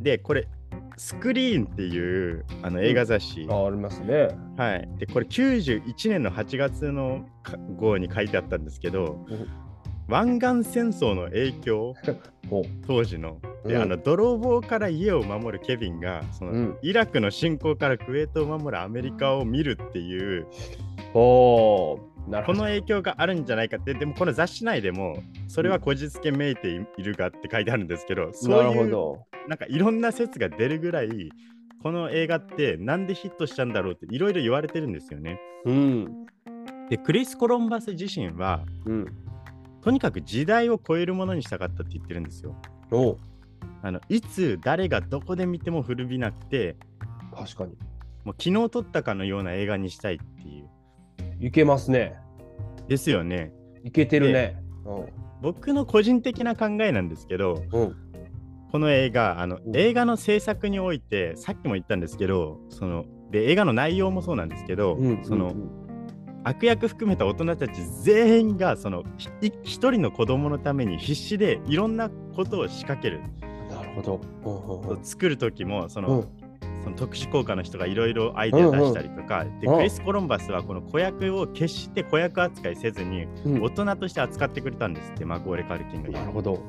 [0.00, 0.48] で、これ、
[0.96, 4.28] スクリーンっていうあの映画雑誌、あありますね。
[4.56, 4.88] はい。
[4.98, 9.48] で、これ91年の8月のか号に書いてあったんですけどうん、
[10.08, 11.94] 湾岸戦争の影響、
[12.86, 13.38] 当時の。
[13.64, 20.46] で、うんあの泥棒から家を守るケビンが、そのうんイラクの侵攻からクウェートを守るアメリカを見るっていう、
[21.14, 22.58] おーなるほど。
[22.58, 29.18] この影響があるんじゃないかって、でもこの雑誌内でも、それはこじつけめいているがって書いてあるんですけど、そうなるいうほど。
[29.48, 31.30] なんかいろんな説が出るぐらい、
[31.82, 35.38] この映画ってなんでヒットしたんだろうっていろいろ言われてるんですよね。
[35.66, 36.26] うん。
[36.88, 39.06] で、クリス・コロンバス自身は、うん。
[39.84, 42.56] とにかく時代を超えるものにしたかったって言ってるんですよ。
[42.90, 43.18] おう
[43.82, 46.76] あのいつ誰がどこで見ても古びなくて、
[47.34, 47.76] 確かに。
[48.24, 50.70] もう昨日撮ったかのような映画にしたいっていう。
[51.46, 52.14] いけますね。
[52.88, 53.52] ですよね。
[53.84, 54.56] いけてるね。
[55.42, 57.82] 僕の個人的な考えなんですけど、うん。
[57.82, 57.96] うん。
[58.72, 65.24] この映画、あのうん映画の制作において、さっきも言ったんですけど、そので映画の内容もそうなんですけど、うん。
[65.24, 65.83] そのうん
[66.44, 67.72] 悪役含めた大人たち
[68.02, 69.04] 全員がその
[69.40, 73.20] ひ一人の子供のために必死でいろんなことを仕掛ける。
[73.70, 74.20] なるほど。
[74.44, 76.28] うんうん作る時もその、うん。
[76.84, 86.62] その特殊効果の人がいろいろアイデア出したりとか、でうんクリス・コロンバスはこの子役を決して子役扱いせずにうん大人として扱ってくれたんですって、マコーレ・カルキンがなるほど。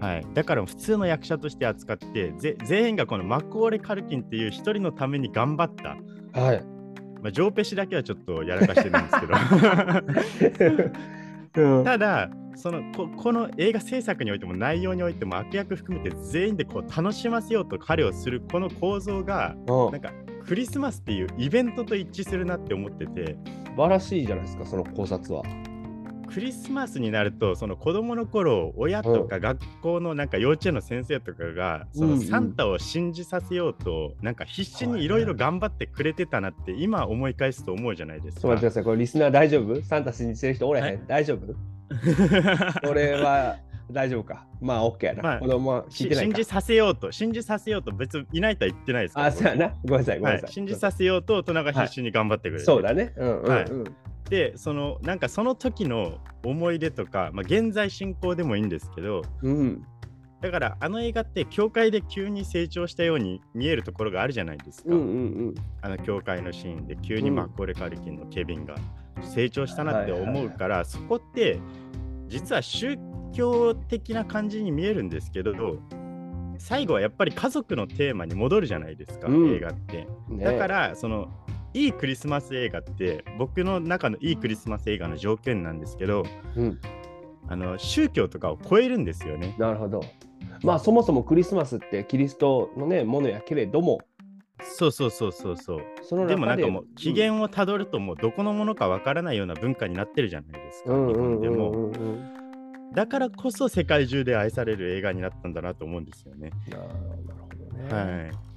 [0.00, 6.64] はい、だから普通の役者として扱ってぜ全員がこのマコーレ・カルキンっていう一人のために頑張った、はい。
[7.22, 9.26] まあ、ジョーペシだけはちょっとやらかしてるんですけ
[11.60, 11.64] ど。
[11.78, 11.84] うん。
[11.84, 19.92] ただそのここの映画制作においても内容においても悪役含めて全員でこう楽しませようと彼をするこの構造がうん。
[19.92, 20.12] なんか
[20.46, 23.36] クリスマスっていうイベントと一致するなって思ってて。
[23.72, 25.42] 素晴らしいじゃないですか、その考察は。
[26.32, 39.82] クリスマスになるとその子供の頃親とか学校のなんか幼稚園の先生とかがそのサンタを信じさせようとなんか必死にいろいろ頑張ってくれてたなって今思い返すと思うじゃないですかちょっと待ってください、これリスナー大丈夫？
[39.82, 41.54] サンタ信じてる人おれへん、はい大丈夫？
[42.88, 43.58] 俺は
[43.90, 44.46] 大丈夫か？
[44.62, 45.22] まあ、OK やな。
[45.22, 46.44] まあ子供は聞いしてないか信じ。
[46.44, 49.74] させようと信じさせようと別にいないとは言ってないですあ、そうやな。
[49.84, 50.52] ごめんなさい、ごめんはないさい。
[50.52, 53.12] 信じさせようと大人が必死に頑張ってくれる、そうだね。
[53.16, 53.50] うんうんうん。
[53.50, 53.66] はい
[54.28, 59.86] でそのなんかその時の思い出とか、まあ、現在進行でもいいんですけどうん。
[60.40, 65.02] だからあの映画って教会で急に成長したように見えるところがあるじゃないですか、うんう
[65.50, 67.36] んあの教会のシーンで急にうん。
[67.36, 68.74] マッコーレ・カルキンのケビンが
[69.22, 71.60] 成長したなって思うから、そこって
[72.26, 72.98] 実は宗
[73.32, 75.78] 教的な感じに見えるんですけど
[76.58, 79.54] 最後はやっぱり家族のテーマに戻るじゃないですか、うん。
[79.54, 80.06] 映画って。
[80.30, 81.28] だからその
[81.74, 86.24] いいクリスマス映画って僕の中のいいクリスマス映画の条件なんですけど
[86.56, 86.80] うん、
[87.48, 89.54] あの宗教とかを超えるんですよね。
[89.58, 90.02] なるほど。
[90.62, 94.00] まあ、そもそもクリスマスってキリストのね、ものやけれども、
[94.64, 95.80] そうそうそうそうそう。
[96.02, 101.92] そででもなんかもう起源をたどるともうどこのものかわからないような文化になってるじゃないですか、うん日うんうん本でも。
[102.94, 106.50] だからこそ世界中で愛される映画になったんだなと思うんですよね。
[106.70, 106.82] なる
[107.40, 108.22] ほどね。
[108.22, 108.51] はい。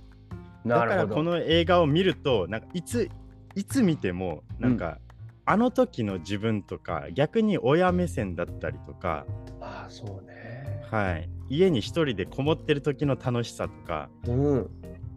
[0.65, 3.09] だからこの映画を見るとなんかいつ
[3.55, 4.99] いつ見てもなんか、
[5.45, 9.25] あの時の自分とか逆に親目線だったりとか、
[9.61, 10.83] ああ、そうね。
[10.91, 14.69] はい、家に一人でこもってる時の楽しさとかうん。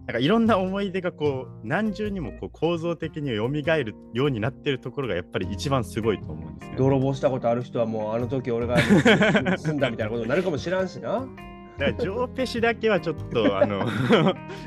[0.07, 6.79] なんかいろんな思い出がこう何重にもこう構造的に蘇るようになってるところがやっぱり一番すごいと思うんですよ、ね。
[6.79, 11.27] 泥棒したことある人はもうあの時俺が住んだみたいなことになるかもしらんしな。
[11.79, 13.87] だジョーペシだけはちょっと あの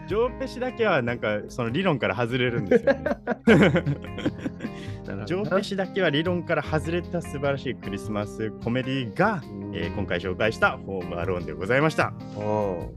[0.07, 3.03] ジョーペシだけはなんかその理論から外れるんですよね。
[5.25, 9.41] ジョーペシだけは理論から外れた素晴らしいクリスマスコメディが、
[9.73, 12.13] えー今回紹介したホームアローンでございました。
[12.37, 12.93] う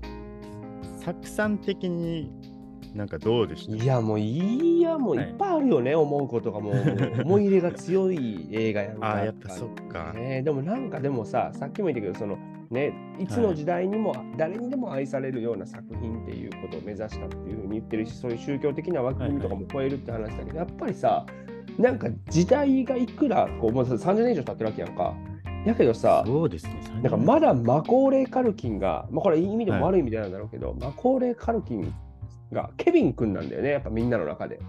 [1.03, 2.31] 作産的に
[2.95, 3.75] なんかどうでした？
[3.75, 6.75] んいやもういいやもういっぱいあるよね、 思うことがもう
[7.25, 9.07] 思い入れが強い映画やんか。
[9.09, 10.13] ああ、やっぱそっか。
[10.15, 12.39] ね、でもなんかでもささっきも言ったけどその
[12.71, 21.27] ねいつの時代にも誰にでも愛されるような作品っていうことを目指したっていうふうに言ってるしそういう宗教的な枠組みとかも超えるって話だけど、やっぱりさ
[21.79, 25.15] なんか時代がいくらこうもう30年以上経ってるわけやんか。
[25.65, 26.75] やけどさそうですね。
[27.03, 31.95] なんかまだマコーレー・カルキンが、まあ、これいい意味でも悪い意味でなんだろうけど、マコーレー・カルキン
[32.53, 34.61] がケビン君なんだよねやっぱみんなの中で。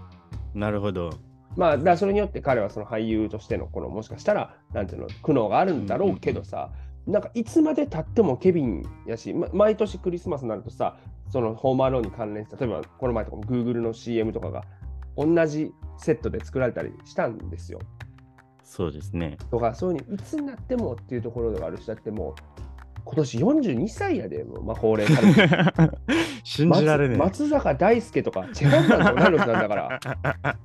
[0.54, 1.10] なるほど。
[1.56, 6.70] まあ、だそれによって彼はその俳優としてのこのもしかしたらなんていうの苦悩があるんだろうけどさ、
[7.06, 10.96] なんかいつまでたってもケビンやし、ま毎年クリスマスになるとさ
[11.30, 14.64] そのホームアローンに関連した例えばこの前とかも Google の CM とかが
[15.16, 17.80] 同じセットで作られたりしたんですよ。
[18.62, 19.38] そうですね。
[19.50, 22.65] とかそういうふうにいつになってもっていうところがあるしだってもう
[23.06, 25.72] 今年42歳やでもうまあ高齢から
[26.42, 27.18] 信じられない。
[27.18, 30.00] 松松坂大輔とかチェホンマンと同い年なんだから。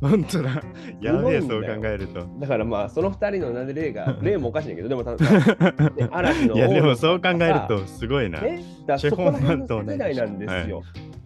[0.00, 0.62] 本当だ。
[1.00, 2.24] やべえ、そいう考えると。
[2.38, 5.26] だからまあその2人のなんで例が 例もおかしいんだけどでもただ、
[5.90, 8.40] ね、嵐のいや、でも王そう考えるさとすごいな。
[8.40, 10.84] ね、だそこら辺の世代なんですよ。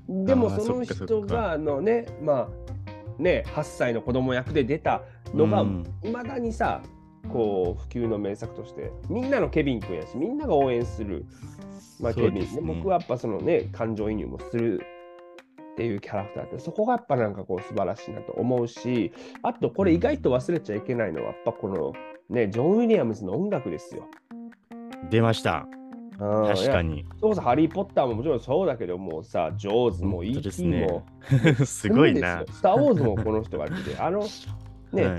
[0.09, 5.03] でもその人があのねまあね8歳の子供役で出た
[5.35, 6.83] のがうんいまだにさ
[7.29, 11.25] こう普及の名作としてみんなのケビン君やしみんなが応援する、
[12.01, 14.81] まあ、ケビン、ね僕はやっぱそのね感情移入もする
[15.73, 19.13] っていうキャラクターってそこがやっぱなんかこう素晴らしいなと思うし
[19.43, 21.93] あとこれ意外と忘れちゃいけないのはやっぱこの
[22.29, 24.09] ねジョン・ウィリアムズの音楽ですよ。
[25.11, 25.67] 出ました。
[25.69, 25.83] うん
[26.47, 26.97] 確かに。
[26.97, 27.05] に。
[27.19, 31.05] それこそハリー・ポッターももちろんそうだけどもうさ、ジョーズも本当です.ねも、
[31.67, 34.23] すごいなスター・ウォーズもこの人が来て、あの、
[34.93, 35.11] ね、はい。
[35.13, 35.17] あ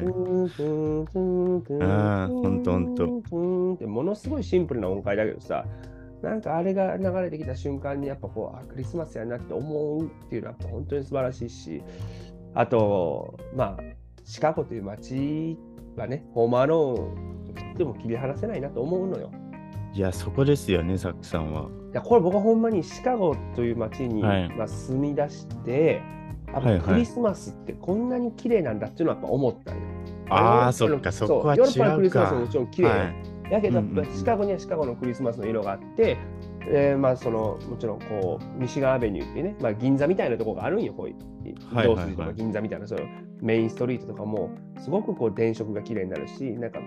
[2.27, 3.77] ーほんとほんと。
[3.77, 5.65] てものすごいシンプルな音階だけどさ、
[6.21, 11.83] なんかあれが流れてきた瞬間にやっぱこう、あ、クリスマスやなって思うっていうのは本当に素晴らしいし、
[12.53, 13.83] あと、まあ、
[14.23, 15.57] シカゴという街
[15.97, 19.31] はね、ホームアローンと言っても切り離せないなと思うのよ。
[19.93, 21.67] いや、そこですよね、サックさんは。
[21.91, 24.49] いやこれ僕はほんまにシカゴという街に、はい。
[24.55, 26.01] まあ、住み出して
[26.53, 26.81] やっぱはいはい。
[26.81, 29.81] クリスマスってこんなに綺麗なんだっていうのはやっぱ思ったんよ。
[30.29, 32.47] ああ、そっか、そこは違ヨーロッパのクリスマスもも。
[32.47, 32.87] ちろん綺麗。
[32.87, 33.33] よ、はい。
[33.53, 33.83] やけど
[34.15, 36.17] シカゴにはシカゴのクリスマスの色があって、
[36.67, 42.05] えーまあそのもちろんこうミシガンアベニューってね、まあ、銀座みたいなところがあるんよこういうはいはいはい。
[42.05, 43.01] 道筋とか銀座みたいなその
[43.41, 44.49] メインストリートとかも
[44.79, 46.79] すごくこう電飾が綺麗になるしなんか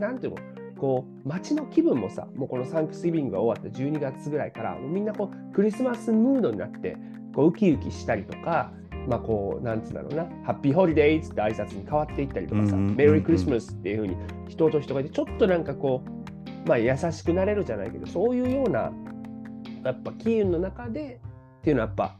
[0.00, 0.38] なんていうの
[0.78, 6.96] こう街の気分もさもうこのサンクスギビングが終わった12月ぐらいからみんなこうクリスマスムードになって
[7.34, 8.72] こうウキウキしたりとか
[9.06, 10.24] まあこうなんつうんだろうな。
[10.44, 14.16] ハッピーホリデーって挨拶に変わっていったりとかさ、メリークリスマスっていうふうに
[14.48, 18.92] 人と人がいてちょっとなんかこうまあ優しくなれるじゃないけどそういうような
[19.84, 21.20] やっぱ機運の中で
[21.60, 22.16] っていうのはやっぱ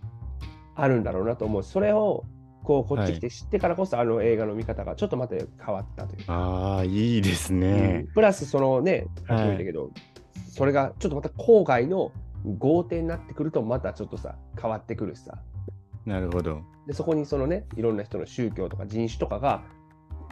[0.76, 1.62] あるんだろうなと思う。
[1.62, 2.24] しそれを
[2.62, 7.60] こうこっち来て知ってからこそ、あの映画の見方がちょっとまた変わったというか、ああ、いいですうん。
[7.60, 8.06] ね。
[8.12, 9.90] プラスそのねさっきも言ったけど、
[10.50, 12.10] それがちょっとまた郊外の
[12.58, 15.38] 豪邸になってくるとまたちょっとさ変わってくるしさ
[16.06, 16.62] なるほど。
[16.86, 19.64] でそこにそのねいろんな人の宗教とか人種とかが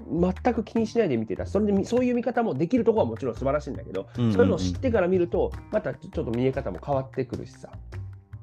[0.09, 7.71] 全く気にしないで見てたそれでみそういう見方もできるところはもちろん素晴らしいんだけど、そういうのを知ってから見るとまたちょっと見え方も変わってくるしさ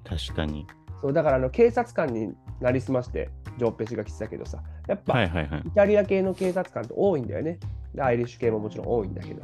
[0.04, 0.68] 確かに。
[1.02, 5.24] そうだからあの警察官になりすましてジョーペシが来てたけどさやっぱ。
[5.24, 5.30] イ
[5.74, 7.60] タリア系の警察官って多いんだよね
[7.96, 9.42] でアイリッシュ系ももちろん多いんだけど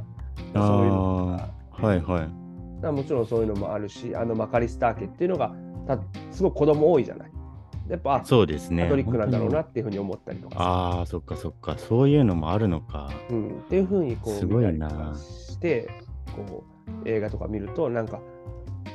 [0.53, 1.27] あそういうの
[1.71, 2.29] はいは
[2.83, 2.91] い。
[2.91, 5.55] もちろんそういうのもあるしあのマカリスター家っていうのが
[5.87, 5.99] た
[6.31, 7.31] すごい子供多いじゃない
[7.89, 8.83] やっぱあそうですね。
[8.83, 11.77] カトリックなんだろうな本っていうふうに思ったりとかああ、そっかそっか。
[11.77, 13.09] そういうのもあるのか。
[13.29, 15.89] うん、っていうふうにこうすごいなして
[16.35, 16.63] こ
[17.03, 18.19] う映画とか見るとなんか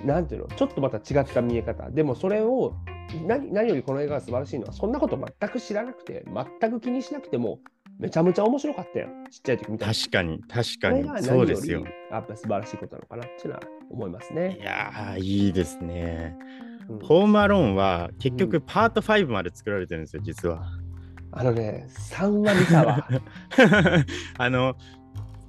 [0.05, 0.49] なんていうの？
[0.49, 2.75] ちょっとまた違った見え方でもそれを
[3.27, 6.25] 何何よりこの映画が素晴らしいのはそんなこと全く知らなくて
[6.61, 7.59] 全く気にしなくても
[7.99, 11.85] めちゃめちゃ面白かったよちっちゃい時見たら確かに、確かにそうですより。
[12.11, 14.59] やっぱ素晴らしいことなのかなっていうのは思いますいね。
[14.61, 16.37] やー、いいですね。
[16.89, 20.67] うんホームアローンは結局パート5まで作られてるんですよ、実は。
[21.31, 23.09] あのね3話見たわ。
[24.39, 24.77] あの、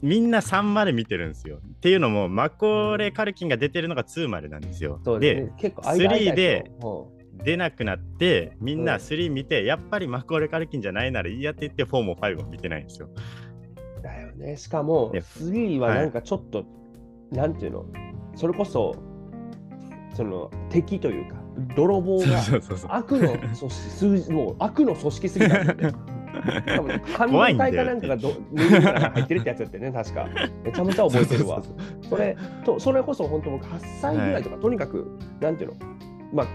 [0.02, 1.58] みんな3まで見てるんですよ。
[1.58, 5.00] っていうのも、マコーレ・カルキンが出てるのが2までなんですよ。
[5.04, 7.12] そうですね、結構間3空いたでよ
[7.44, 13.10] 出なくなって、みんうなん3見て、やっぱりマコーレ・カルキンじゃないならいいやって言って、4も5も見てないんですよ。
[13.16, 13.44] うん
[14.04, 14.58] だよね。
[14.58, 16.66] しかも、ね3はなんかちょっと、
[17.32, 17.86] なんていうの、
[18.36, 18.96] それこそ、
[20.14, 21.36] その敵というか、
[21.76, 22.26] 泥棒が。
[22.89, 25.97] 悪の組織、数字もう悪の組織すぎたんだよね。
[26.76, 30.28] 多分半導 怖いんだよ体かなんかがど右から入ってるってやつやってね、確か。
[30.64, 31.61] めちゃめちゃ覚えてるわ。
[32.09, 35.76] それとそれこそ本当僕8歳ぐらいとか、とにかくなんていうの？
[36.34, 36.47] まあ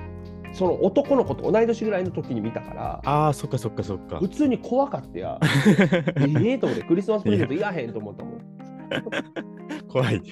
[0.52, 4.28] その男の子と同い年ぐらいの時に見たからああ、そっかそっかそっか普。
[4.28, 5.38] 通に怖かったや
[6.42, 8.57] ええと思ってクリスマスプレゼントいらへんと思ったもん
[9.88, 10.22] 怖い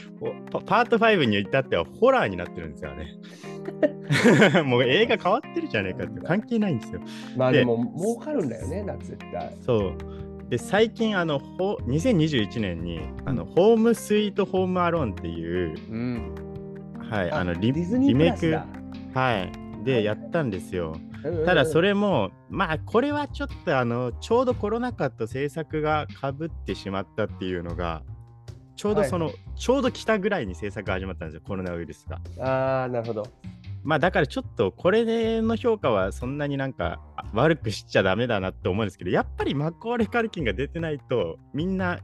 [0.51, 0.61] パ。
[0.61, 4.63] パート5に至ってはホラーになってるんですよね。
[4.65, 7.01] もう映画変わってるじゃねえかって関係ないんですよ。
[7.01, 9.95] でまあでも儲かるんだよねな絶対そう。
[10.49, 16.35] で、最近、あの、ほ2021年に、あの、ホームスイートホームアローンっていう、うん
[17.11, 18.57] はい、あのリ、リメイク
[19.13, 20.97] はい、でやったんですよ。
[21.23, 28.03] たただそれれも、まあこれはちょっとあのちょうどコロナ禍と制作がかぶってしまったっていうのが
[28.77, 32.21] ちょうどその、はいちょうど来たぐらいに制作が始まったんですよコロナウイルスが。
[32.39, 33.27] ああなるほど
[33.83, 42.01] まあだからちょっとこれの評価はそんなになんかあ悪くしちゃダメだなって思うんですけどやっぱりマコーレ・カルキンが出てないとみんな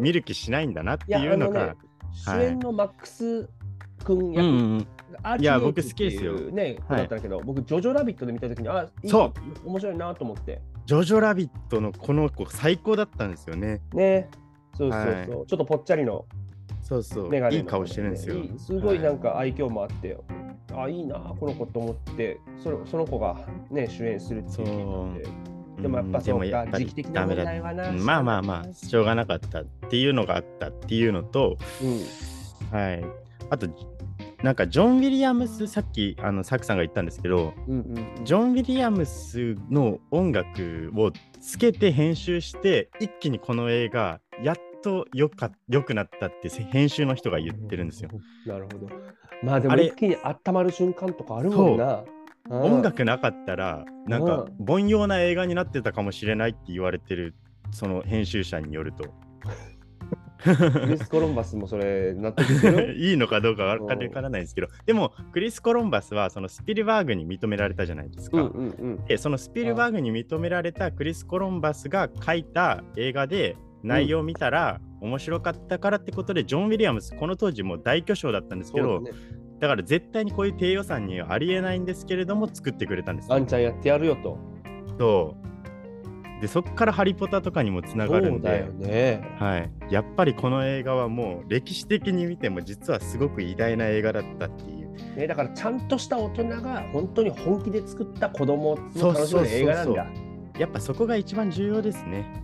[0.00, 1.74] 見る気しないんだなっていうのがね。
[2.12, 3.48] 主演のマックス
[4.04, 4.86] 君うん役、うんうん
[5.38, 9.32] いや僕好きですよね、はいだったけど、僕、ジョジョラビットで見たときに、あ、いいそ
[9.64, 10.62] う面白いなと思って。
[10.86, 13.82] ジョジョラビットのこの子最高だったんですよね。
[13.92, 14.30] ね、
[14.88, 16.24] そうそうそう、はいちょっとぽっちゃりの
[16.90, 17.28] そうそう。
[17.30, 18.58] メガネのいい顔してるんですよいい。
[18.58, 19.30] すごいなんか。
[19.30, 20.16] か愛嬌もあって、
[20.74, 23.36] あ、いいな、この子と思って、それその子が
[23.70, 25.22] ね、主演するっていう。
[25.80, 27.90] でもやっぱそうか、時期的な問題はな。
[27.90, 32.76] うんまあまあまあ、しょうがなかったっていうのがあったっていうのと、うん。
[32.76, 33.04] はい。
[33.50, 33.68] あと、
[34.42, 48.10] なんかジョン・ウィリアムス、さっきあのサクさんが言ったんですけど、うんうんジョン・ウィリアムスの音楽をつけて編集して、一気にこの映画、やっとよか良くなったって編集の人が言ってるんですよ。。
[48.46, 48.88] なるほど。
[49.42, 52.04] まあでもあれ一気に温まる瞬間とかあるもんな。
[52.04, 57.34] うん音楽なかったら、なんか凡庸な映画になってたかもしれないって言われてる、
[57.70, 59.04] その編集者によると。
[60.42, 62.94] クリス・コロンバスもそれ納得してる？
[62.98, 68.40] いいのかどうかわからないんですけど、でも、クリス・コロンバスはそのスピルバーグに認められたじゃないですか。
[68.40, 69.04] うんうんうん。
[69.04, 79.10] でそのスピルバーグに認められたクリス・コロンバスが書いた映画で内容を見たら面白かったからってことで、ジョン・ウィリアムス、この当時もう大巨匠だったんですけど、ね
[79.60, 83.34] だから絶対にこういう低予算にはありえないんですけれども、作ってくれたんですよ。
[83.34, 84.38] あんちゃんやってやるよと。
[84.98, 85.50] そう
[86.40, 89.36] でそこからハリポタとかにもつながるんでそうだよ、ね。
[89.38, 95.16] はい、やっぱりこの映画はもう歴史的に見ても実はすごく偉大な映画だったっていう。
[95.16, 100.06] ねだからちゃんとした大人が本当に本気で作った子供の楽しめる映画なんだ。
[100.58, 102.42] やっぱそこが一番重要ですね。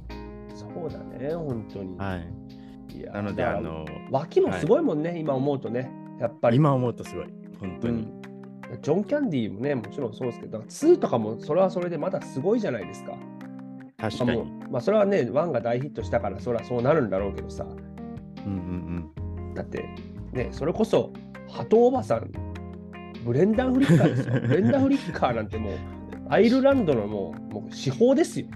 [1.16, 1.96] ね、本当に。
[1.98, 5.90] はい、いやなので、あの、脇もすごいもんね、今思うとね。
[6.20, 6.56] やっぱり。
[6.56, 7.26] 今思うとすごい、
[7.60, 8.02] 本当に。
[8.02, 8.26] うん
[8.82, 13.16] ジョン・キャンディーもね、もちろんそうですけど、だから2とかもそれはそれでまだすごいじゃないですか。
[13.96, 14.44] 確かに。
[14.70, 17.64] まあ、それはね、1が大ヒットしたから、それはそうなるんだろうけどさ。
[17.64, 19.88] うんうんだって、
[20.32, 21.12] ね、それこそ、
[21.48, 22.30] 鳩おばさん、
[23.24, 24.40] ブレンダー・フリッカーですよ。
[24.46, 25.72] ブレンダー・フリッカーなんてもう、
[26.28, 28.46] アイルランドのもうもう司法ですよ。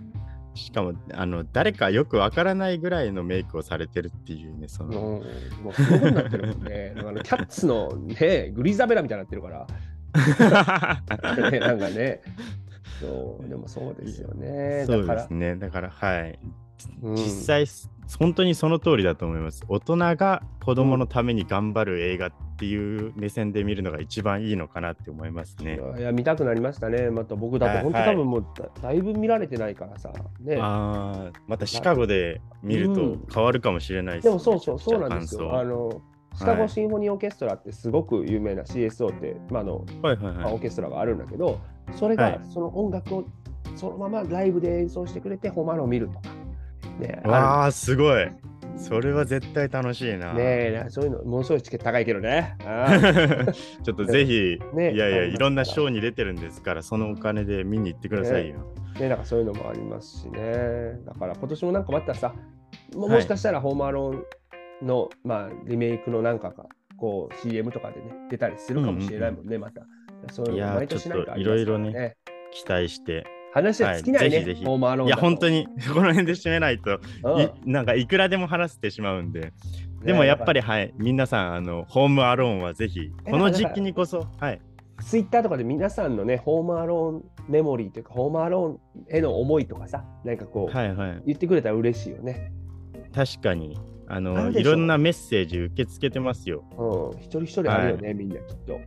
[0.61, 0.67] うん。
[0.67, 4.93] しかも、あの、誰かよくわからないぐらいのメイクをされてるっていうね、その。
[4.93, 6.93] もう、もうすごくなってるもんね。
[6.97, 9.67] だからキャッツのね、グリザベラみたいになってるから。
[11.51, 12.23] ねなんかね。
[13.01, 14.85] そう、でもそうですよね。
[14.87, 15.57] そうです、ね。
[15.57, 16.39] だから、はい。
[17.03, 17.67] うん実際、
[18.19, 19.63] 本当にその通りだと思います。
[19.69, 25.81] 大人が子供のために頑張る映画っていう目線で見るのが一番いいのかなって思いますね。
[25.99, 27.11] いや、見たくなりましたね。
[27.11, 30.13] また僕だってはい本当多分もうだだいぶ見られてないからさ。
[30.41, 30.59] ね。
[30.61, 35.55] ああ、またシカゴで見るとうん変わるかもしれないです、でもそうそう、そうなんですよ。
[35.55, 36.03] あ感の、
[36.35, 40.63] シカゴシンフォニーオーケストラってすごく有名な CSO って、まああの想はいはいオー。
[40.63, 41.61] ケストラがあるんだけど、
[41.95, 43.25] それはいがその音楽を
[43.77, 46.40] そのままライブで演奏してくれて、ホームアロを見るとか。
[47.01, 48.29] ね、あわあ、すごい。
[48.77, 50.33] それは絶対楽しいな。
[50.33, 52.57] るねえそういうの、ものすごいチケット高いけどね。
[53.85, 58.57] ちょっとぜひ、 ねいやいや、いろんなショーに出てるんですから、そのお金で見に行ってくださいよ。
[58.99, 60.99] ね、なんかそういうのもありますしね。
[61.05, 62.35] だから今年もなんかまたさ、
[62.95, 66.65] ももしかしたらホームアローンの、まあ、リメイクのなんかが
[66.97, 69.83] こう CM とかでね、出たりするかもしれないもんね、また。
[70.33, 72.15] そういうの毎年なんかありちょっとますからいろいろ
[72.53, 75.61] 期待して、話は尽きないね、はいぜひぜひホームアローンいや、本当に。
[75.61, 79.53] に この辺で締めないと、うんいなんかいくらでも話してしまうんで。
[80.05, 84.61] でもやっぱり、はい、皆さん、あの、ホームアローンはぜひ、この時期にこそ、はい、
[85.03, 91.23] ツイッターとかで皆さんのね、ホームアローンメモリーというか、ホームアローンへの思いとかさ、なんかこう、はい、はい。
[91.27, 92.53] 言ってくれたら嬉しいよね。
[93.15, 93.77] 確かに、
[94.07, 96.65] ああの、いろんなメッセージ受け付けてますよ。
[96.79, 98.81] うん、一人一人あるよね、みんなきっと。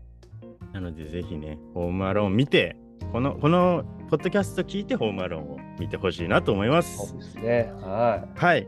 [0.73, 2.75] なので、ぜひね、ホームアローン見て、
[3.11, 7.17] この、この、ポッドキャスト聞いて、ホームアローンを見てほしいなと思いますそう。
[7.17, 7.71] ですね。
[7.81, 8.67] ははい。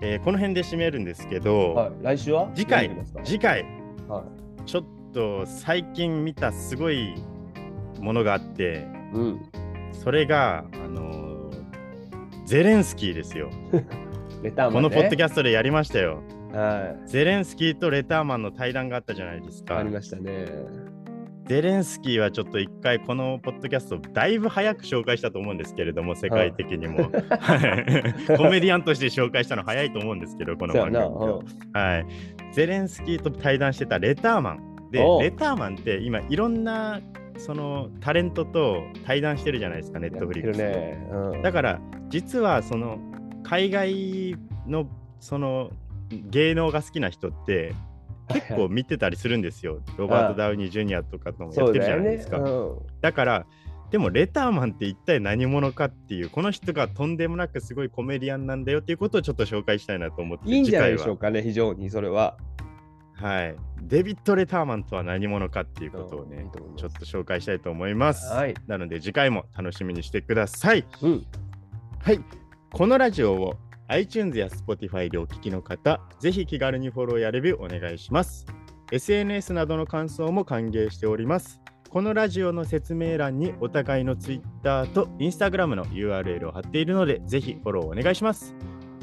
[0.00, 1.40] えーこの辺で締めるんですけい。
[1.40, 2.48] ど、はい、来週は？
[2.54, 2.90] 次回
[3.24, 3.64] 次回、
[4.08, 4.24] は
[4.64, 7.14] ちょっと最近見たすごい
[8.00, 9.16] ものがあって、い。
[9.16, 9.40] うん。
[9.92, 11.58] それが、あのー
[12.46, 13.50] ゼレンスキーですよ。
[14.42, 14.88] レターマン、ね。
[14.88, 16.22] このポッドキャストでやりましたよ。
[16.52, 19.64] はゼレンスキーとレターマンの対談があったじゃないですい。
[19.64, 19.90] かあり。
[19.90, 20.46] ましたね。
[21.48, 27.10] ゼレンスキーはちょっと一回このポッドキャストだいぶ早く紹介したと思うんですけれども、世界的にも。
[27.40, 27.56] は
[28.28, 30.74] いコメディアンとして紹介したの早いと思うんですけど、この。
[30.74, 31.10] 番組うん
[31.72, 32.06] はい。
[32.52, 34.90] ゼレンスキーと対談してたレターマン。
[34.90, 37.00] でレターマンって今いろんな
[37.38, 40.58] そのタレントと対談してるじゃないですか、ネットフリックス。
[40.58, 40.98] ね。
[41.10, 41.42] うん。
[41.42, 41.80] だから
[42.10, 42.98] 実はその
[43.42, 44.36] 海外
[44.66, 44.86] の
[45.18, 45.70] その
[46.10, 47.74] 芸能が好きな人って
[48.32, 49.80] 結構見てたりするんですよ。
[49.96, 51.90] ロバート・ダウニー・ジュニアとかともやってるじ。
[51.90, 52.38] ゃないですか。
[52.38, 52.78] うん。
[53.00, 53.46] だから
[53.90, 62.36] でもレターマンって一体何者かっていうこの人がとんでもなくすごいコメディアンなんだよっていうことをちょっと紹介したいなと思っていいんじゃないで次回はしょうかね、非常にそれは。
[63.14, 68.32] はい、デビッド・レターマンとは何者かっていうことをねちょっと紹介したいと思います。
[68.32, 68.54] はい。
[68.66, 70.84] なので次回も楽しみにしてください。
[71.02, 71.26] うん。
[71.98, 72.20] はい。
[72.72, 73.56] このラジオを
[73.88, 78.46] iTunes や Spotify でお聞きの方、ぜひ気軽にフォローやレビューお願いします。
[78.92, 81.60] SNS などの感想も歓迎しております。
[81.88, 88.54] このラジオの説明欄にお互いの Twitter と Instagram の URL を貼っているので、ぜひフォローお願いします。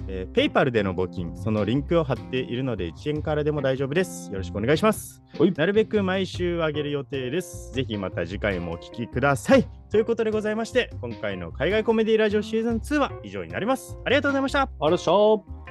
[0.07, 4.31] えー、PayPal での募金、そのリンクを貼っているので、1円からでも大丈夫です。
[4.31, 5.21] よろしくお願いします。
[5.37, 7.71] はいなるべく毎週上げる予定です。
[7.73, 9.67] ぜひまた次回もお聞きください。
[9.89, 13.97] ということでございまして、今回の海外コメディラジオシーズン2は以上になります。
[14.05, 14.69] ありがとうございました。
[14.79, 15.64] あらっしゃー。